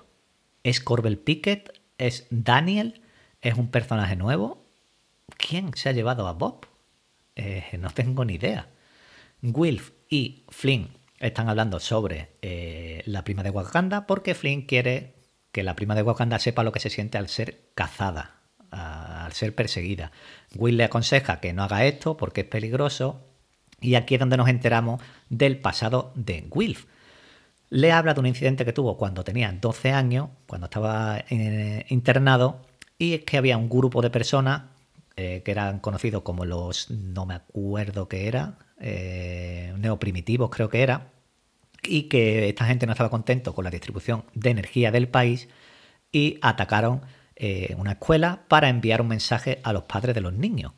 ¿Es 0.62 0.80
Corbel 0.80 1.18
Pickett? 1.18 1.80
¿Es 1.96 2.26
Daniel? 2.30 3.00
¿Es 3.40 3.54
un 3.54 3.70
personaje 3.70 4.16
nuevo? 4.16 4.62
¿Quién 5.38 5.72
se 5.74 5.88
ha 5.88 5.92
llevado 5.92 6.26
a 6.26 6.32
Bob? 6.34 6.66
Eh, 7.36 7.78
no 7.80 7.88
tengo 7.90 8.24
ni 8.26 8.34
idea. 8.34 8.68
Wilf 9.42 9.92
y 10.10 10.44
Flynn 10.50 10.90
están 11.18 11.48
hablando 11.48 11.80
sobre 11.80 12.30
eh, 12.42 13.02
la 13.06 13.24
prima 13.24 13.42
de 13.42 13.50
Wakanda 13.50 14.06
porque 14.06 14.34
Flynn 14.34 14.62
quiere 14.62 15.14
que 15.52 15.62
la 15.62 15.76
prima 15.76 15.94
de 15.94 16.02
Wakanda 16.02 16.38
sepa 16.38 16.64
lo 16.64 16.72
que 16.72 16.80
se 16.80 16.90
siente 16.90 17.18
al 17.18 17.28
ser 17.28 17.70
cazada, 17.74 18.40
al 18.70 19.32
ser 19.32 19.54
perseguida. 19.54 20.12
Will 20.54 20.76
le 20.76 20.84
aconseja 20.84 21.40
que 21.40 21.52
no 21.52 21.62
haga 21.62 21.84
esto 21.84 22.16
porque 22.16 22.42
es 22.42 22.46
peligroso 22.46 23.26
y 23.80 23.94
aquí 23.94 24.14
es 24.14 24.20
donde 24.20 24.36
nos 24.36 24.48
enteramos 24.48 25.02
del 25.28 25.58
pasado 25.58 26.12
de 26.14 26.46
Wilf. 26.50 26.86
Le 27.68 27.92
habla 27.92 28.14
de 28.14 28.20
un 28.20 28.26
incidente 28.26 28.64
que 28.64 28.72
tuvo 28.72 28.96
cuando 28.96 29.24
tenía 29.24 29.50
12 29.50 29.92
años, 29.92 30.28
cuando 30.46 30.66
estaba 30.66 31.24
eh, 31.30 31.84
internado, 31.88 32.62
y 32.98 33.14
es 33.14 33.24
que 33.24 33.36
había 33.36 33.56
un 33.56 33.68
grupo 33.68 34.02
de 34.02 34.10
personas 34.10 34.75
eh, 35.18 35.42
que 35.42 35.50
eran 35.50 35.78
conocidos 35.78 36.22
como 36.22 36.44
los, 36.44 36.90
no 36.90 37.24
me 37.24 37.32
acuerdo 37.32 38.06
qué 38.06 38.28
era, 38.28 38.58
eh, 38.78 39.72
neoprimitivos 39.78 40.50
creo 40.50 40.68
que 40.68 40.82
era, 40.82 41.10
y 41.82 42.02
que 42.04 42.50
esta 42.50 42.66
gente 42.66 42.84
no 42.84 42.92
estaba 42.92 43.08
contento 43.08 43.54
con 43.54 43.64
la 43.64 43.70
distribución 43.70 44.24
de 44.34 44.50
energía 44.50 44.90
del 44.90 45.08
país 45.08 45.48
y 46.12 46.38
atacaron 46.42 47.00
eh, 47.34 47.74
una 47.78 47.92
escuela 47.92 48.42
para 48.48 48.68
enviar 48.68 49.00
un 49.00 49.08
mensaje 49.08 49.60
a 49.62 49.72
los 49.72 49.84
padres 49.84 50.14
de 50.14 50.20
los 50.20 50.34
niños. 50.34 50.72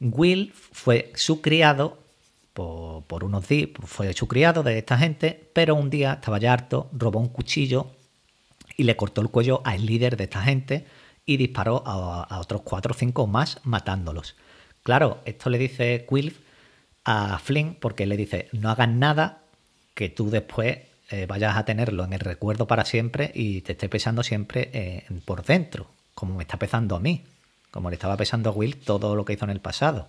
Will 0.00 0.54
fue 0.54 1.12
su 1.14 1.42
criado 1.42 1.98
por, 2.54 3.04
por 3.04 3.22
unos 3.22 3.46
días, 3.48 3.68
fue 3.84 4.14
su 4.14 4.28
criado 4.28 4.62
de 4.62 4.78
esta 4.78 4.96
gente, 4.96 5.50
pero 5.52 5.74
un 5.74 5.90
día 5.90 6.14
estaba 6.14 6.38
ya 6.38 6.54
harto, 6.54 6.88
robó 6.94 7.20
un 7.20 7.28
cuchillo 7.28 7.90
y 8.78 8.84
le 8.84 8.96
cortó 8.96 9.20
el 9.20 9.28
cuello 9.28 9.60
al 9.66 9.84
líder 9.84 10.16
de 10.16 10.24
esta 10.24 10.40
gente 10.40 10.86
y 11.24 11.36
disparó 11.36 11.82
a, 11.86 12.38
otros 12.40 12.62
cuatro 12.62 12.92
o 12.94 12.96
cinco 12.96 13.26
más 13.26 13.60
matándolos. 13.64 14.36
Claro, 14.82 15.20
esto 15.24 15.50
le 15.50 15.58
dice 15.58 16.06
Will 16.10 16.36
a 17.04 17.38
Flynn 17.38 17.76
porque 17.80 18.06
le 18.06 18.16
dice, 18.16 18.48
no 18.52 18.70
hagas 18.70 18.88
nada 18.88 19.42
que 19.94 20.08
tú 20.08 20.30
después 20.30 20.78
eh, 21.10 21.26
vayas 21.26 21.56
a 21.56 21.64
tenerlo 21.64 22.04
en 22.04 22.12
el 22.12 22.20
recuerdo 22.20 22.66
para 22.66 22.84
siempre 22.84 23.30
y 23.34 23.60
te 23.60 23.72
esté 23.72 23.88
pesando 23.88 24.22
siempre 24.22 24.70
eh, 24.72 25.04
por 25.24 25.44
dentro, 25.44 25.86
como 26.14 26.36
me 26.36 26.42
está 26.42 26.58
pesando 26.58 26.96
a 26.96 27.00
mí, 27.00 27.24
como 27.70 27.90
le 27.90 27.94
estaba 27.94 28.16
pesando 28.16 28.50
a 28.50 28.52
Will 28.52 28.76
todo 28.76 29.14
lo 29.14 29.24
que 29.24 29.34
hizo 29.34 29.44
en 29.44 29.50
el 29.50 29.60
pasado. 29.60 30.08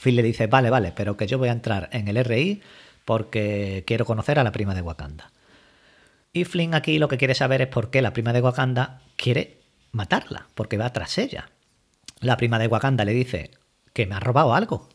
Phil 0.00 0.16
le 0.16 0.22
dice, 0.22 0.46
vale, 0.46 0.70
vale, 0.70 0.92
pero 0.94 1.16
que 1.16 1.26
yo 1.26 1.38
voy 1.38 1.48
a 1.48 1.52
entrar 1.52 1.88
en 1.92 2.08
el 2.08 2.24
RI 2.24 2.62
porque 3.04 3.84
quiero 3.86 4.04
conocer 4.04 4.38
a 4.38 4.44
la 4.44 4.52
prima 4.52 4.74
de 4.74 4.82
Wakanda. 4.82 5.30
Y 6.32 6.44
Flynn 6.44 6.74
aquí 6.74 6.98
lo 6.98 7.06
que 7.08 7.18
quiere 7.18 7.34
saber 7.34 7.62
es 7.62 7.68
por 7.68 7.90
qué 7.90 8.02
la 8.02 8.12
prima 8.12 8.32
de 8.32 8.40
Wakanda 8.40 9.02
quiere 9.16 9.63
matarla, 9.94 10.48
porque 10.54 10.76
va 10.76 10.92
tras 10.92 11.18
ella. 11.18 11.50
La 12.20 12.36
prima 12.36 12.58
de 12.58 12.66
Wakanda 12.66 13.04
le 13.04 13.12
dice 13.12 13.50
que 13.92 14.06
me 14.06 14.14
ha 14.14 14.20
robado 14.20 14.54
algo. 14.54 14.88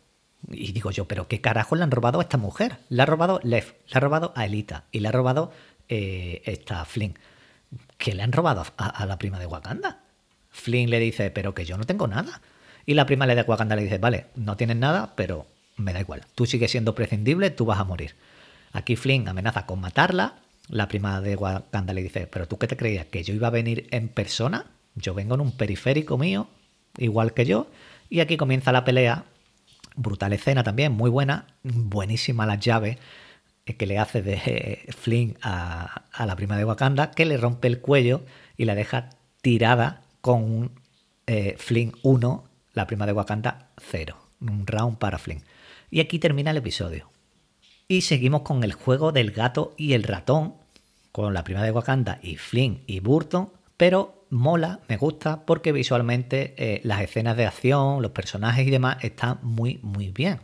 Y 0.50 0.72
digo 0.72 0.92
yo, 0.92 1.06
pero 1.06 1.28
¿qué 1.28 1.42
carajo 1.42 1.76
le 1.76 1.84
han 1.84 1.92
robado 1.92 2.20
a 2.20 2.24
esta 2.24 2.38
mujer? 2.38 2.78
Le 2.90 3.02
ha 3.02 3.06
robado 3.06 3.40
Lev, 3.44 3.76
le 3.88 3.98
ha 3.98 4.00
robado 4.00 4.34
a 4.36 4.46
Elita 4.46 4.86
y 4.92 5.00
le 5.00 5.10
ha 5.10 5.12
robado 5.12 5.52
eh, 5.88 6.42
esta 6.46 6.86
Flynn. 6.86 7.18
¿Qué 7.98 8.14
le 8.14 8.24
han 8.24 8.32
robado 8.32 8.66
a, 8.78 9.06
la 9.06 9.20
prima 9.20 9.40
de 9.40 9.46
Wakanda? 9.46 10.00
Flynn 10.50 10.90
le 10.90 11.00
dice, 11.00 11.30
pero 11.32 11.54
que 11.54 11.66
yo 11.66 11.78
no 11.78 11.86
tengo 11.86 12.08
nada. 12.08 12.42
Y 12.86 12.94
la 12.94 13.06
prima 13.06 13.28
de 13.28 13.42
Wakanda 13.42 13.76
le 13.76 13.84
dice, 13.84 13.98
vale, 13.98 14.28
no 14.36 14.58
tienes 14.58 14.78
nada, 14.78 15.14
pero 15.16 15.46
me 15.78 15.94
da 15.94 16.00
igual. 16.00 16.26
Tú 16.36 16.46
sigues 16.46 16.72
siendo 16.72 16.96
prescindible, 16.96 17.52
tú 17.52 17.66
vas 17.66 17.80
a 17.80 17.84
morir. 17.84 18.16
Aquí 18.72 18.96
Flynn 18.96 19.28
amenaza 19.28 19.66
con 19.66 19.80
matarla. 19.80 20.36
La 20.70 20.88
prima 20.88 21.22
de 21.22 21.36
Wakanda 21.36 21.94
le 21.94 22.02
dice, 22.02 22.28
pero 22.28 22.48
tú 22.48 22.58
qué 22.58 22.68
te 22.68 22.78
creías, 22.78 23.06
que 23.08 23.24
yo 23.24 23.34
iba 23.34 23.48
a 23.48 23.52
venir 23.52 23.88
en 23.92 24.08
persona? 24.08 24.66
Yo 25.00 25.14
vengo 25.14 25.36
en 25.36 25.42
un 25.42 25.52
periférico 25.52 26.18
mío, 26.18 26.48
igual 26.98 27.34
que 27.34 27.46
yo. 27.46 27.68
Y 28.10 28.20
aquí 28.20 28.38
comienza 28.38 28.72
la 28.72 28.86
pelea. 28.86 29.26
Brutal 29.96 30.34
escena 30.34 30.64
también, 30.64 30.94
muy 30.94 31.10
buena. 31.10 31.48
Buenísima 31.64 32.46
las 32.46 32.60
llaves 32.60 32.98
que 33.78 33.86
le 33.86 34.00
hace 34.00 34.22
de 34.22 34.86
Flynn 34.98 35.38
a, 35.42 36.06
a 36.12 36.26
la 36.26 36.36
prima 36.36 36.58
de 36.58 36.66
Wakanda, 36.66 37.12
que 37.12 37.26
le 37.26 37.38
rompe 37.38 37.68
el 37.68 37.82
cuello 37.82 38.24
y 38.58 38.66
la 38.66 38.76
deja 38.76 39.10
tirada 39.42 40.02
con 40.22 40.44
un 40.44 40.72
eh, 41.28 41.56
Flynn 41.58 41.94
1, 42.02 42.44
la 42.74 42.88
prima 42.88 43.06
de 43.06 43.14
Wakanda 43.14 43.70
0. 43.78 44.18
Un 44.42 44.66
round 44.66 44.98
para 44.98 45.18
Flynn. 45.18 45.44
Y 45.92 46.00
aquí 46.00 46.20
termina 46.20 46.52
el 46.52 46.58
episodio. 46.58 47.10
Y 47.88 48.02
seguimos 48.02 48.42
con 48.42 48.64
el 48.64 48.74
juego 48.74 49.12
del 49.12 49.32
gato 49.32 49.74
y 49.78 49.94
el 49.94 50.04
ratón, 50.04 50.56
con 51.12 51.34
la 51.34 51.44
prima 51.44 51.64
de 51.64 51.72
Wakanda 51.72 52.20
y 52.22 52.38
Flynn 52.38 52.82
y 52.88 53.00
Burton, 53.00 53.50
pero 53.78 54.19
mola, 54.30 54.80
me 54.88 54.98
gusta, 54.98 55.46
porque 55.46 55.72
visualmente 55.72 56.54
eh, 56.58 56.82
las 56.84 57.02
escenas 57.02 57.38
de 57.38 57.46
acción, 57.46 58.02
los 58.02 58.12
personajes 58.12 58.68
y 58.68 58.70
demás 58.70 58.98
están 59.04 59.40
muy, 59.42 59.80
muy 59.84 60.12
bien. 60.12 60.40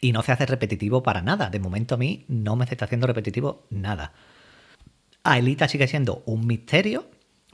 Y 0.00 0.12
no 0.12 0.22
se 0.22 0.32
hace 0.32 0.46
repetitivo 0.46 1.02
para 1.02 1.22
nada. 1.22 1.50
De 1.50 1.58
momento 1.58 1.96
a 1.96 1.98
mí 1.98 2.24
no 2.28 2.56
me 2.56 2.64
está 2.64 2.84
haciendo 2.84 3.06
repetitivo 3.06 3.66
nada. 3.70 4.12
Aelita 5.24 5.68
sigue 5.68 5.88
siendo 5.88 6.22
un 6.26 6.46
misterio, 6.46 7.10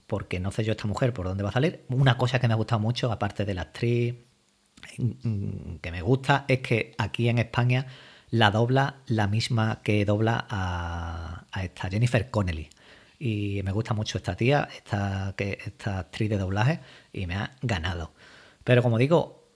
porque 0.07 0.40
no 0.40 0.51
sé 0.51 0.64
yo 0.64 0.73
esta 0.73 0.87
mujer 0.87 1.12
por 1.12 1.27
dónde 1.27 1.43
va 1.43 1.51
a 1.51 1.53
salir. 1.53 1.85
Una 1.88 2.19
cosa 2.19 2.38
que 2.38 2.47
me 2.47 2.55
ha 2.55 2.57
gustado 2.57 2.81
mucho, 2.81 3.11
aparte 3.11 3.45
de 3.45 3.55
la 3.55 3.62
actriz 3.62 4.14
mm, 4.99 5.77
que 5.77 5.90
me 5.90 6.03
gusta, 6.03 6.45
es 6.49 6.61
que 6.61 6.95
aquí 6.99 7.29
en 7.29 7.38
España 7.38 7.87
la 8.31 8.51
dobla 8.51 8.97
la 9.07 9.29
misma 9.29 9.81
que 9.83 10.05
dobla 10.05 10.47
a, 10.51 11.47
esta 11.62 11.88
Jennifer 11.88 12.31
Connelly. 12.31 12.69
Y 13.25 13.63
me 13.63 13.73
gusta 13.73 13.95
mucho 13.95 14.19
esta 14.19 14.37
tía, 14.37 14.69
esta, 14.77 15.35
esta 15.39 16.01
actriz 16.01 16.29
de 16.29 16.37
doblaje, 16.37 16.81
y 17.11 17.27
me 17.27 17.37
ha 17.37 17.57
ganado. 17.63 18.13
Pero 18.65 18.83
como 18.83 18.99
digo, 18.99 19.49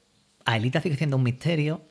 Aelita 0.46 0.80
sigue 0.80 0.96
siendo 0.96 1.18
un 1.18 1.22
misterio 1.22 1.82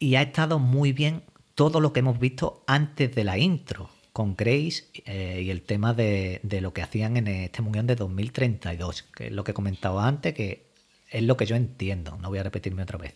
y 0.00 0.16
ha 0.16 0.22
estado 0.22 0.58
muy 0.58 0.92
bien 0.92 1.22
todo 1.54 1.78
lo 1.78 1.92
que 1.92 2.00
hemos 2.00 2.18
visto 2.18 2.64
antes 2.66 3.14
de 3.14 3.22
la 3.22 3.38
intro 3.38 3.90
con 4.12 4.34
Grace 4.34 4.86
eh, 5.04 5.42
y 5.44 5.50
el 5.50 5.62
tema 5.62 5.94
de, 5.94 6.40
de, 6.42 6.60
lo 6.60 6.72
que 6.72 6.82
hacían 6.82 7.16
en 7.16 7.28
este 7.28 7.62
Mundial 7.62 7.86
de 7.86 7.94
2032, 7.94 9.04
que 9.04 9.28
es 9.28 9.32
lo 9.32 9.44
que 9.44 9.52
he 9.52 9.54
comentado 9.54 10.00
antes, 10.00 10.34
que 10.34 10.66
es 11.10 11.22
lo 11.22 11.36
que 11.36 11.46
yo 11.46 11.54
entiendo, 11.54 12.18
no 12.20 12.28
voy 12.28 12.40
a 12.40 12.42
repetirme 12.42 12.82
otra 12.82 12.98
vez. 12.98 13.14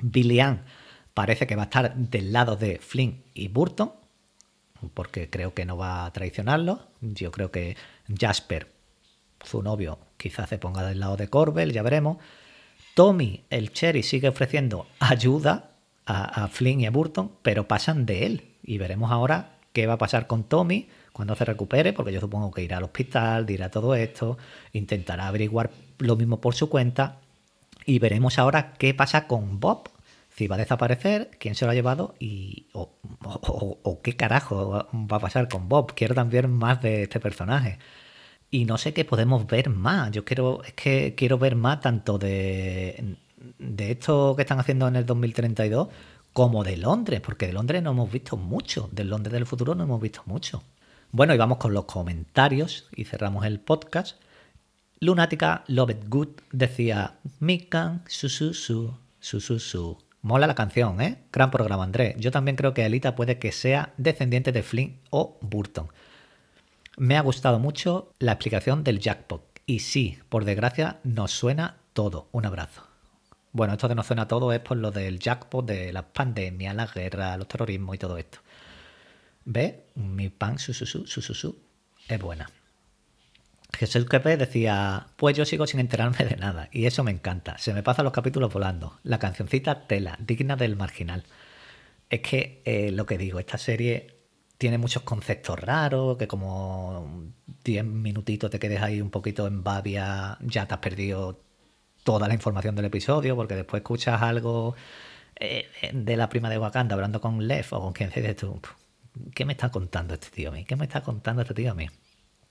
Billy 0.00 0.40
Ann 0.40 0.64
parece 1.14 1.46
que 1.46 1.54
va 1.54 1.62
a 1.62 1.66
estar 1.66 1.94
del 1.94 2.32
lado 2.32 2.56
de 2.56 2.80
Flynn 2.80 3.22
y 3.32 3.46
Burton, 3.46 3.92
porque 4.94 5.30
creo 5.30 5.54
que 5.54 5.64
no 5.64 5.76
va 5.76 6.06
a 6.06 6.12
traicionarlo. 6.12 6.80
Yo 7.00 7.30
creo 7.30 7.50
que 7.50 7.76
Jasper, 8.18 8.72
su 9.44 9.62
novio, 9.62 9.98
quizás 10.16 10.48
se 10.48 10.58
ponga 10.58 10.86
del 10.86 11.00
lado 11.00 11.16
de 11.16 11.28
Corbel, 11.28 11.72
ya 11.72 11.82
veremos. 11.82 12.18
Tommy, 12.94 13.44
el 13.50 13.72
Cherry, 13.72 14.02
sigue 14.02 14.28
ofreciendo 14.28 14.86
ayuda 15.00 15.72
a, 16.06 16.48
Flynn 16.48 16.80
y 16.80 16.86
a 16.86 16.90
Burton, 16.90 17.32
pero 17.42 17.68
pasan 17.68 18.06
de 18.06 18.26
él. 18.26 18.44
Y 18.62 18.78
veremos 18.78 19.10
ahora 19.10 19.58
qué 19.72 19.86
va 19.86 19.94
a 19.94 19.98
pasar 19.98 20.26
con 20.26 20.44
Tommy 20.44 20.88
cuando 21.12 21.34
se 21.34 21.44
recupere, 21.44 21.92
porque 21.92 22.12
yo 22.12 22.20
supongo 22.20 22.50
que 22.50 22.62
irá 22.62 22.78
al 22.78 22.84
hospital, 22.84 23.46
dirá 23.46 23.70
todo 23.70 23.94
esto, 23.94 24.38
intentará 24.72 25.28
averiguar 25.28 25.70
lo 25.98 26.16
mismo 26.16 26.40
por 26.40 26.54
su 26.54 26.68
cuenta. 26.68 27.20
Y 27.84 27.98
veremos 27.98 28.38
ahora 28.38 28.74
qué 28.74 28.94
pasa 28.94 29.26
con 29.26 29.60
Bob, 29.60 29.88
si 30.36 30.48
va 30.48 30.56
a 30.56 30.58
desaparecer, 30.58 31.30
quién 31.38 31.54
se 31.54 31.64
lo 31.64 31.70
ha 31.70 31.74
llevado 31.74 32.14
y 32.18 32.68
o, 32.74 34.00
qué 34.02 34.16
carajo 34.16 34.86
va 35.10 35.16
a 35.16 35.20
pasar 35.20 35.48
con 35.48 35.68
Bob. 35.68 35.94
Quiero 35.94 36.14
también 36.14 36.50
más 36.52 36.82
de 36.82 37.04
este 37.04 37.20
personaje. 37.20 37.78
Y 38.50 38.66
no 38.66 38.76
sé 38.78 38.92
qué 38.92 39.04
podemos 39.04 39.46
ver 39.46 39.70
más. 39.70 40.10
Yo 40.12 40.24
quiero, 40.26 40.62
es 40.64 40.74
que 40.74 41.14
quiero 41.16 41.38
ver 41.38 41.56
más 41.56 41.80
tanto 41.80 42.18
de, 42.18 43.16
de 43.58 43.90
esto 43.92 44.34
que 44.36 44.42
están 44.42 44.60
haciendo 44.60 44.86
en 44.88 44.96
el 44.96 45.06
2032 45.06 45.88
como 46.34 46.64
de 46.64 46.76
Londres, 46.76 47.20
porque 47.22 47.46
de 47.46 47.54
Londres 47.54 47.82
no 47.82 47.92
hemos 47.92 48.12
visto 48.12 48.36
mucho. 48.36 48.90
Del 48.92 49.08
Londres 49.08 49.32
del 49.32 49.46
futuro 49.46 49.74
no 49.74 49.84
hemos 49.84 50.02
visto 50.02 50.22
mucho. 50.26 50.62
Bueno, 51.12 51.34
y 51.34 51.38
vamos 51.38 51.56
con 51.58 51.72
los 51.72 51.86
comentarios 51.86 52.88
y 52.94 53.04
cerramos 53.04 53.46
el 53.46 53.58
podcast. 53.58 54.20
Lunática 55.00 55.64
Love 55.68 55.90
It 55.90 56.08
Good 56.08 56.28
decía 56.52 57.18
Mikan 57.40 58.02
su 58.06 58.28
su 58.28 58.52
su 58.52 58.94
su 59.18 59.40
su 59.40 59.58
su 59.58 60.05
Mola 60.26 60.48
la 60.48 60.56
canción, 60.56 61.00
¿eh? 61.00 61.18
Gran 61.30 61.52
programa, 61.52 61.84
Andrés. 61.84 62.16
Yo 62.18 62.32
también 62.32 62.56
creo 62.56 62.74
que 62.74 62.84
Elita 62.84 63.14
puede 63.14 63.38
que 63.38 63.52
sea 63.52 63.94
descendiente 63.96 64.50
de 64.50 64.64
Flynn 64.64 64.98
o 65.10 65.38
Burton. 65.40 65.86
Me 66.96 67.16
ha 67.16 67.20
gustado 67.20 67.60
mucho 67.60 68.12
la 68.18 68.32
explicación 68.32 68.82
del 68.82 68.98
jackpot. 68.98 69.44
Y 69.66 69.78
sí, 69.78 70.18
por 70.28 70.44
desgracia, 70.44 70.98
nos 71.04 71.30
suena 71.30 71.76
todo. 71.92 72.28
Un 72.32 72.44
abrazo. 72.44 72.82
Bueno, 73.52 73.74
esto 73.74 73.86
de 73.86 73.94
nos 73.94 74.08
suena 74.08 74.26
todo 74.26 74.52
es 74.52 74.58
por 74.58 74.78
lo 74.78 74.90
del 74.90 75.20
jackpot, 75.20 75.64
de 75.64 75.92
las 75.92 76.06
pandemias, 76.06 76.74
la 76.74 76.88
guerra, 76.88 77.36
los 77.36 77.46
terrorismos 77.46 77.94
y 77.94 77.98
todo 77.98 78.18
esto. 78.18 78.40
¿Ve? 79.44 79.84
Mi 79.94 80.28
pan, 80.28 80.58
su, 80.58 80.74
su, 80.74 80.86
su, 80.86 81.06
su, 81.06 81.22
su, 81.22 81.34
su, 81.34 81.56
es 82.08 82.20
buena. 82.20 82.50
Jesús 83.72 84.06
Quepe 84.06 84.36
decía, 84.36 85.08
pues 85.16 85.36
yo 85.36 85.44
sigo 85.44 85.66
sin 85.66 85.80
enterarme 85.80 86.24
de 86.24 86.36
nada, 86.36 86.68
y 86.72 86.86
eso 86.86 87.04
me 87.04 87.10
encanta. 87.10 87.58
Se 87.58 87.74
me 87.74 87.82
pasan 87.82 88.04
los 88.04 88.12
capítulos 88.12 88.52
volando. 88.52 88.98
La 89.02 89.18
cancioncita 89.18 89.86
Tela, 89.86 90.16
digna 90.20 90.56
del 90.56 90.76
marginal. 90.76 91.24
Es 92.08 92.20
que 92.20 92.62
eh, 92.64 92.90
lo 92.92 93.06
que 93.06 93.18
digo, 93.18 93.38
esta 93.38 93.58
serie 93.58 94.16
tiene 94.58 94.78
muchos 94.78 95.02
conceptos 95.02 95.58
raros, 95.60 96.16
que 96.16 96.28
como 96.28 97.32
10 97.64 97.84
minutitos 97.84 98.50
te 98.50 98.58
quedes 98.58 98.80
ahí 98.82 99.00
un 99.00 99.10
poquito 99.10 99.46
en 99.46 99.62
babia, 99.62 100.38
ya 100.40 100.66
te 100.66 100.74
has 100.74 100.80
perdido 100.80 101.40
toda 102.04 102.28
la 102.28 102.34
información 102.34 102.74
del 102.76 102.86
episodio, 102.86 103.36
porque 103.36 103.56
después 103.56 103.80
escuchas 103.80 104.22
algo 104.22 104.76
eh, 105.36 105.66
de 105.92 106.16
la 106.16 106.28
prima 106.28 106.48
de 106.50 106.58
Wakanda 106.58 106.94
hablando 106.94 107.20
con 107.20 107.46
Lev 107.46 107.66
o 107.72 107.80
con 107.80 107.92
quien 107.92 108.10
se 108.12 108.20
dice 108.22 108.34
tú, 108.34 108.60
¿qué 109.34 109.44
me 109.44 109.52
está 109.52 109.70
contando 109.70 110.14
este 110.14 110.30
tío 110.30 110.50
a 110.50 110.52
mí? 110.52 110.64
¿Qué 110.64 110.76
me 110.76 110.84
está 110.84 111.02
contando 111.02 111.42
este 111.42 111.54
tío 111.54 111.72
a 111.72 111.74
mí? 111.74 111.88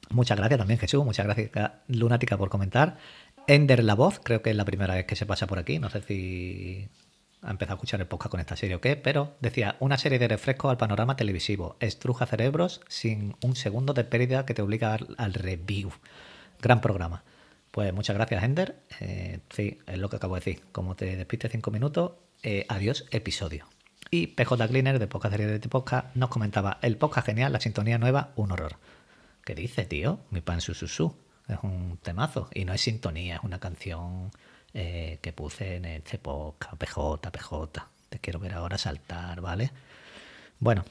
Muchas 0.09 0.37
gracias 0.37 0.57
también, 0.57 0.79
Jesús. 0.79 1.03
Muchas 1.03 1.25
gracias, 1.25 1.51
Lunática, 1.87 2.37
por 2.37 2.49
comentar. 2.49 2.97
Ender 3.47 3.83
La 3.83 3.95
Voz, 3.95 4.19
creo 4.23 4.41
que 4.41 4.49
es 4.49 4.55
la 4.55 4.65
primera 4.65 4.95
vez 4.95 5.05
que 5.05 5.15
se 5.15 5.25
pasa 5.25 5.47
por 5.47 5.59
aquí. 5.59 5.79
No 5.79 5.89
sé 5.89 6.01
si 6.01 6.87
ha 7.41 7.51
empezado 7.51 7.73
a 7.73 7.77
escuchar 7.77 8.01
el 8.01 8.07
podcast 8.07 8.31
con 8.31 8.39
esta 8.39 8.55
serie 8.55 8.75
o 8.75 8.81
qué, 8.81 8.95
pero 8.95 9.35
decía, 9.39 9.75
una 9.79 9.97
serie 9.97 10.17
de 10.17 10.27
refrescos 10.27 10.71
al 10.71 10.77
panorama 10.77 11.15
televisivo. 11.15 11.77
Estruja 11.79 12.25
cerebros 12.25 12.81
sin 12.87 13.35
un 13.43 13.55
segundo 13.55 13.93
de 13.93 14.03
pérdida 14.03 14.45
que 14.45 14.53
te 14.53 14.61
obliga 14.61 14.97
al 15.17 15.33
review. 15.33 15.91
Gran 16.61 16.81
programa. 16.81 17.23
Pues 17.71 17.93
muchas 17.93 18.15
gracias, 18.15 18.43
Ender. 18.43 18.77
Eh, 18.99 19.39
sí, 19.49 19.79
es 19.85 19.97
lo 19.97 20.09
que 20.09 20.15
acabo 20.15 20.35
de 20.35 20.39
decir. 20.39 20.63
Como 20.71 20.95
te 20.95 21.15
despiste 21.15 21.49
cinco 21.49 21.71
minutos, 21.71 22.13
eh, 22.41 22.65
adiós, 22.69 23.05
episodio. 23.11 23.67
Y 24.09 24.27
PJ 24.27 24.67
Cleaner 24.67 24.97
de 24.97 25.07
Podcast 25.07 25.33
Serie 25.33 25.47
de 25.47 25.59
Podcast 25.67 26.15
nos 26.15 26.29
comentaba, 26.29 26.79
el 26.81 26.97
podcast 26.97 27.27
genial, 27.27 27.51
la 27.51 27.59
sintonía 27.59 27.97
nueva, 27.97 28.31
un 28.35 28.51
horror. 28.51 28.77
¿Qué 29.45 29.53
dice, 29.53 29.85
tío? 29.85 30.21
Mi 30.31 30.41
pan 30.41 30.59
su, 30.59 30.73
su, 30.73 30.87
su. 30.87 31.15
Es 31.47 31.59
un 31.61 31.99
temazo. 32.01 32.49
Y 32.51 32.65
no 32.65 32.73
es 32.73 32.81
sintonía, 32.81 33.35
es 33.35 33.43
una 33.43 33.59
canción 33.59 34.31
eh, 34.73 35.19
que 35.21 35.33
puse 35.33 35.75
en 35.75 35.85
este 35.85 36.17
podcast. 36.17 36.73
PJ, 36.73 37.31
PJ. 37.31 37.87
Te 38.09 38.19
quiero 38.19 38.39
ver 38.39 38.53
ahora 38.53 38.79
saltar, 38.79 39.41
¿vale? 39.41 39.71
Bueno, 40.59 40.83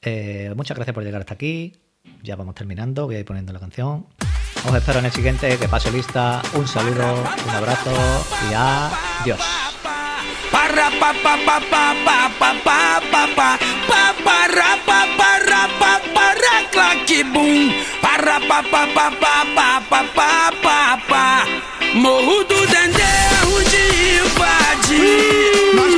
eh, 0.00 0.52
muchas 0.56 0.76
gracias 0.76 0.94
por 0.94 1.02
llegar 1.02 1.22
hasta 1.22 1.34
aquí. 1.34 1.76
Ya 2.22 2.36
vamos 2.36 2.54
terminando. 2.54 3.06
Voy 3.06 3.16
a 3.16 3.18
ir 3.18 3.24
poniendo 3.24 3.52
la 3.52 3.58
canción. 3.58 4.06
Os 4.64 4.74
espero 4.76 5.00
en 5.00 5.06
el 5.06 5.12
siguiente. 5.12 5.58
Que 5.58 5.68
pase 5.68 5.90
lista. 5.90 6.40
Un 6.54 6.68
saludo, 6.68 7.14
un 7.48 7.50
abrazo 7.50 7.90
y 8.48 8.54
adiós. 8.54 9.57
para 10.78 10.90
pa 11.00 11.10
pa 11.14 11.36
pa 11.42 11.56
pa 19.54 19.80
pa 19.90 20.02
pa 20.62 20.98
pa 21.08 21.46
Morro 21.94 22.44
do 22.44 22.66
Dendê 22.66 23.14
de 23.70 23.84
invade 24.22 25.97